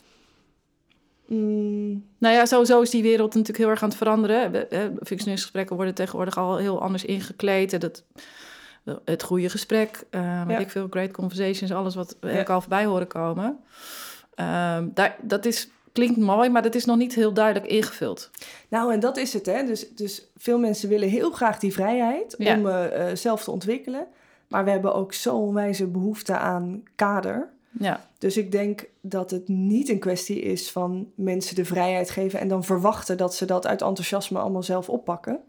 Mm, 1.25 2.05
Nou 2.17 2.33
ja, 2.35 2.45
sowieso 2.45 2.81
is 2.81 2.89
die 2.89 3.01
wereld 3.03 3.29
natuurlijk 3.33 3.57
heel 3.57 3.69
erg 3.69 3.83
aan 3.83 3.89
het 3.89 3.97
veranderen. 3.97 4.51
Functioneringsgesprekken 5.03 5.75
worden 5.75 5.93
tegenwoordig 5.93 6.37
al 6.37 6.57
heel 6.57 6.81
anders 6.81 7.05
ingekleed. 7.05 7.73
En 7.73 7.79
dat, 7.79 8.03
het 9.05 9.23
goede 9.23 9.49
gesprek, 9.49 10.03
Ja. 10.11 10.57
ik 10.57 10.69
veel, 10.69 10.87
great 10.89 11.11
conversations, 11.11 11.71
alles 11.71 11.95
wat 11.95 12.17
we 12.19 12.39
ook 12.39 12.49
al 12.49 12.61
voorbij 12.61 12.85
horen 12.85 13.07
komen. 13.07 13.59
Ehm, 14.35 14.87
daar, 14.93 15.15
dat 15.21 15.45
is, 15.45 15.69
klinkt 15.91 16.17
mooi, 16.17 16.49
maar 16.49 16.61
dat 16.61 16.75
is 16.75 16.85
nog 16.85 16.97
niet 16.97 17.15
heel 17.15 17.33
duidelijk 17.33 17.65
ingevuld. 17.65 18.29
Nou, 18.67 18.93
en 18.93 18.99
dat 18.99 19.17
is 19.17 19.33
het, 19.33 19.45
hè. 19.45 19.63
Dus, 19.65 19.89
dus 19.95 20.27
veel 20.37 20.59
mensen 20.59 20.89
willen 20.89 21.09
heel 21.09 21.31
graag 21.31 21.59
die 21.59 21.73
vrijheid 21.73 22.35
Ja. 22.37 22.57
om 22.57 22.67
eh, 22.67 23.09
eh, 23.09 23.15
zelf 23.15 23.43
te 23.43 23.51
ontwikkelen. 23.51 24.07
Maar 24.47 24.63
we 24.63 24.69
hebben 24.71 24.93
ook 24.95 25.13
zo'n 25.13 25.53
wijze 25.53 25.87
behoefte 25.87 26.37
aan 26.37 26.83
kader. 26.95 27.49
Ja, 27.79 28.05
Dus 28.17 28.37
ik 28.37 28.51
denk 28.51 28.85
dat 29.01 29.31
het 29.31 29.47
niet 29.47 29.89
een 29.89 29.99
kwestie 29.99 30.41
is 30.41 30.71
van 30.71 31.11
mensen 31.15 31.55
de 31.55 31.65
vrijheid 31.65 32.09
geven... 32.09 32.39
en 32.39 32.47
dan 32.47 32.63
verwachten 32.63 33.17
dat 33.17 33.35
ze 33.35 33.45
dat 33.45 33.67
uit 33.67 33.81
enthousiasme 33.81 34.39
allemaal 34.39 34.63
zelf 34.63 34.89
oppakken. 34.89 35.39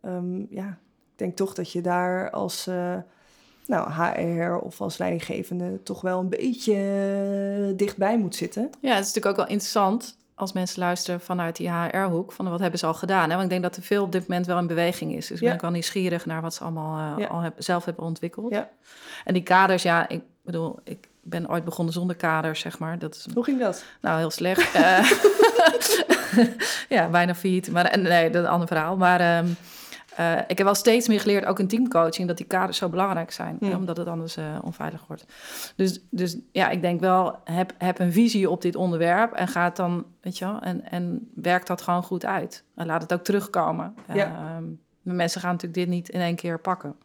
Ehm, 0.00 0.40
ja, 0.50 0.78
denk 1.20 1.36
toch 1.36 1.54
dat 1.54 1.72
je 1.72 1.80
daar 1.80 2.30
als 2.30 2.66
eh, 2.66 2.94
nou, 3.66 3.90
HR 3.92 4.52
of 4.64 4.80
als 4.80 4.98
leidinggevende... 4.98 5.82
toch 5.82 6.00
wel 6.00 6.18
een 6.20 6.28
beetje 6.28 6.74
eh, 6.74 7.76
dichtbij 7.76 8.18
moet 8.18 8.36
zitten. 8.36 8.62
ja 8.80 8.94
het 8.94 9.04
is 9.04 9.06
natuurlijk 9.06 9.26
ook 9.26 9.36
wel 9.46 9.46
interessant 9.54 10.18
als 10.34 10.52
mensen 10.52 10.78
luisteren 10.80 11.20
vanuit 11.20 11.56
die 11.56 11.70
HR-hoek, 11.72 12.32
van 12.32 12.48
wat 12.50 12.60
hebben 12.60 12.78
ze 12.78 12.86
al 12.86 12.94
gedaan. 12.94 13.22
Hè? 13.28 13.30
Want 13.30 13.42
ik 13.42 13.48
denk 13.50 13.62
dat 13.62 13.76
er 13.76 13.82
veel 13.82 14.02
op 14.02 14.12
dit 14.12 14.20
moment 14.28 14.46
wel 14.46 14.58
in 14.58 14.66
beweging 14.66 15.12
is. 15.14 15.26
Dus 15.26 15.36
ik 15.36 15.40
Ja. 15.42 15.46
ben 15.46 15.54
ook 15.54 15.60
wel 15.60 15.70
nieuwsgierig 15.70 16.26
naar 16.26 16.40
wat 16.42 16.54
ze 16.54 16.62
allemaal 16.62 17.16
eh, 17.16 17.18
Ja. 17.24 17.26
al 17.26 17.40
heb, 17.40 17.54
zelf 17.58 17.84
hebben 17.84 18.04
ontwikkeld. 18.04 18.52
Ja. 18.52 18.68
En 19.24 19.34
die 19.34 19.42
kaders, 19.42 19.82
ja, 19.82 20.08
ik 20.08 20.22
bedoel, 20.42 20.78
ik 20.84 21.08
ben 21.22 21.50
ooit 21.50 21.64
begonnen 21.64 21.94
zonder 21.94 22.16
kaders, 22.16 22.60
zeg 22.60 22.78
maar. 22.78 22.98
Dat 22.98 23.14
is 23.14 23.26
Hoe 23.34 23.44
ging 23.44 23.60
dat? 23.60 23.84
nou 24.00 24.18
heel 24.18 24.30
slecht. 24.30 24.72
Ja, 26.88 27.08
bijna 27.08 27.34
failliet. 27.34 27.70
Maar 27.70 27.84
en, 27.84 28.02
nee, 28.02 28.30
dat 28.30 28.42
is 28.42 28.46
een 28.48 28.52
ander 28.52 28.68
verhaal. 28.68 28.96
Maar 28.96 29.20
ehm, 29.20 29.46
eh, 30.16 30.38
ik 30.46 30.58
heb 30.58 30.66
wel 30.66 30.74
steeds 30.74 31.08
meer 31.08 31.20
geleerd, 31.20 31.44
ook 31.44 31.58
in 31.58 31.66
teamcoaching, 31.66 32.28
dat 32.28 32.36
die 32.36 32.46
kaders 32.46 32.78
zo 32.78 32.88
belangrijk 32.88 33.30
zijn. 33.30 33.58
Omdat 33.60 33.96
het 33.96 34.06
anders 34.06 34.36
eh, 34.36 34.58
onveilig 34.62 35.06
wordt. 35.06 35.24
Dus, 35.76 36.00
dus 36.10 36.36
ja, 36.52 36.68
ik 36.68 36.82
denk 36.82 37.00
wel, 37.00 37.38
heb, 37.44 37.72
heb 37.78 37.98
een 37.98 38.12
visie 38.12 38.50
op 38.50 38.62
dit 38.62 38.76
onderwerp 38.76 39.32
en 39.32 39.48
ga 39.48 39.64
het 39.64 39.76
dan, 39.76 40.04
weet 40.20 40.38
je 40.38 40.44
wel, 40.44 40.60
en, 40.60 40.90
en 40.90 41.30
werk 41.34 41.66
dat 41.66 41.82
gewoon 41.82 42.02
goed 42.02 42.24
uit. 42.24 42.64
En 42.74 42.86
laat 42.86 43.02
het 43.02 43.12
ook 43.12 43.24
terugkomen. 43.24 43.94
Ja. 44.12 44.26
Ehm, 44.26 44.64
mensen 45.02 45.40
gaan 45.40 45.50
natuurlijk 45.50 45.80
dit 45.80 45.88
niet 45.88 46.08
in 46.08 46.20
één 46.20 46.36
keer 46.36 46.58
pakken. 46.58 46.96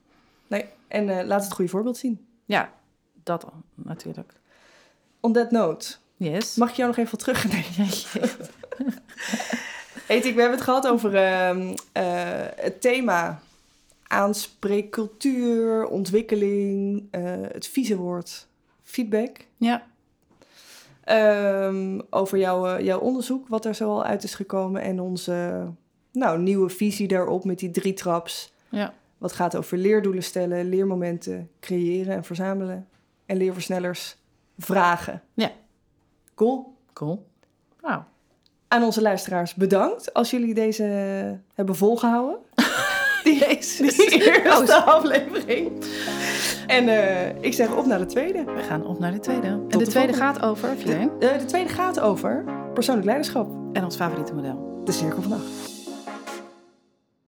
Nee, 0.48 0.66
en 0.88 1.10
eh, 1.20 1.26
laat 1.26 1.44
het 1.44 1.54
goede 1.54 1.72
voorbeeld 1.72 1.98
zien. 1.98 2.26
Ja, 2.46 2.70
dat 3.24 3.46
al, 3.46 3.54
natuurlijk. 3.76 4.34
On 5.20 5.34
that 5.34 5.52
note, 5.52 5.96
Yes. 6.18 6.56
mag 6.56 6.70
ik 6.70 6.76
jou 6.76 6.90
nog 6.90 6.98
even 6.98 7.18
terug? 7.18 7.48
Nee. 7.52 7.66
Etik, 10.08 10.34
we 10.36 10.40
hebben 10.42 10.58
het 10.58 10.68
gehad 10.68 10.88
over 10.88 11.16
ehm, 11.16 11.76
eh, 11.92 12.04
het 12.56 12.82
thema 12.82 13.42
aanspreekcultuur, 14.08 15.86
ontwikkeling, 15.86 17.08
eh, 17.12 17.22
het 17.52 17.68
vieze 17.68 17.98
woord 17.98 18.48
feedback. 18.84 19.38
Ja, 19.58 19.84
Ehm, 21.06 22.00
over 22.10 22.38
jouw, 22.38 22.68
eh, 22.68 22.86
jouw 22.86 23.00
onderzoek, 23.00 23.48
wat 23.48 23.66
er 23.66 23.76
zo 23.76 23.90
al 23.90 24.04
uit 24.04 24.24
is 24.24 24.36
gekomen 24.36 24.82
en 24.82 25.00
onze 25.00 25.66
nou, 26.12 26.40
nieuwe 26.40 26.70
visie 26.70 27.08
daarop 27.08 27.46
met 27.46 27.60
die 27.60 27.72
drie 27.72 27.94
traps. 27.94 28.54
ja. 28.70 28.94
Wat 29.18 29.34
gaat 29.34 29.56
over 29.56 29.78
leerdoelen 29.78 30.24
stellen, 30.24 30.70
leermomenten 30.70 31.50
creëren 31.60 32.16
en 32.16 32.24
verzamelen 32.24 32.88
en 33.26 33.38
leerversnellers 33.38 34.18
vragen. 34.58 35.22
Ja. 35.34 35.52
Cool. 36.36 36.76
cool. 36.94 37.28
Nou, 37.82 38.02
Aan 38.76 38.84
onze 38.84 39.02
luisteraars 39.02 39.54
bedankt 39.54 40.14
als 40.14 40.30
jullie 40.30 40.54
deze 40.54 40.84
hebben 41.54 41.76
volgehouden. 41.76 42.38
Die, 43.24 43.40
die 43.40 44.44
eerste 44.44 44.76
aflevering. 44.76 45.72
En 46.68 46.88
eh, 46.90 47.44
ik 47.44 47.54
zeg 47.54 47.76
op 47.76 47.86
naar 47.86 48.00
de 48.00 48.06
tweede. 48.06 48.44
We 48.44 48.62
gaan 48.68 48.86
op 48.86 49.00
naar 49.00 49.12
de 49.12 49.20
tweede. 49.20 49.48
en 49.48 49.68
de 49.68 49.78
de 49.78 49.88
tweede 49.88 50.14
volgende. 50.14 50.40
gaat 50.40 50.50
over, 50.50 50.70
De, 50.86 51.28
eh, 51.28 51.40
de 51.40 51.46
tweede 51.46 51.70
gaat 51.70 52.00
over 52.00 52.44
persoonlijk 52.74 53.06
leiderschap. 53.06 53.50
en 53.74 53.84
ons 53.84 53.96
favoriete 53.96 54.34
model. 54.34 54.82
De 54.84 54.92
cirkel 54.92 55.22
van 55.22 55.32
acht. 55.32 55.75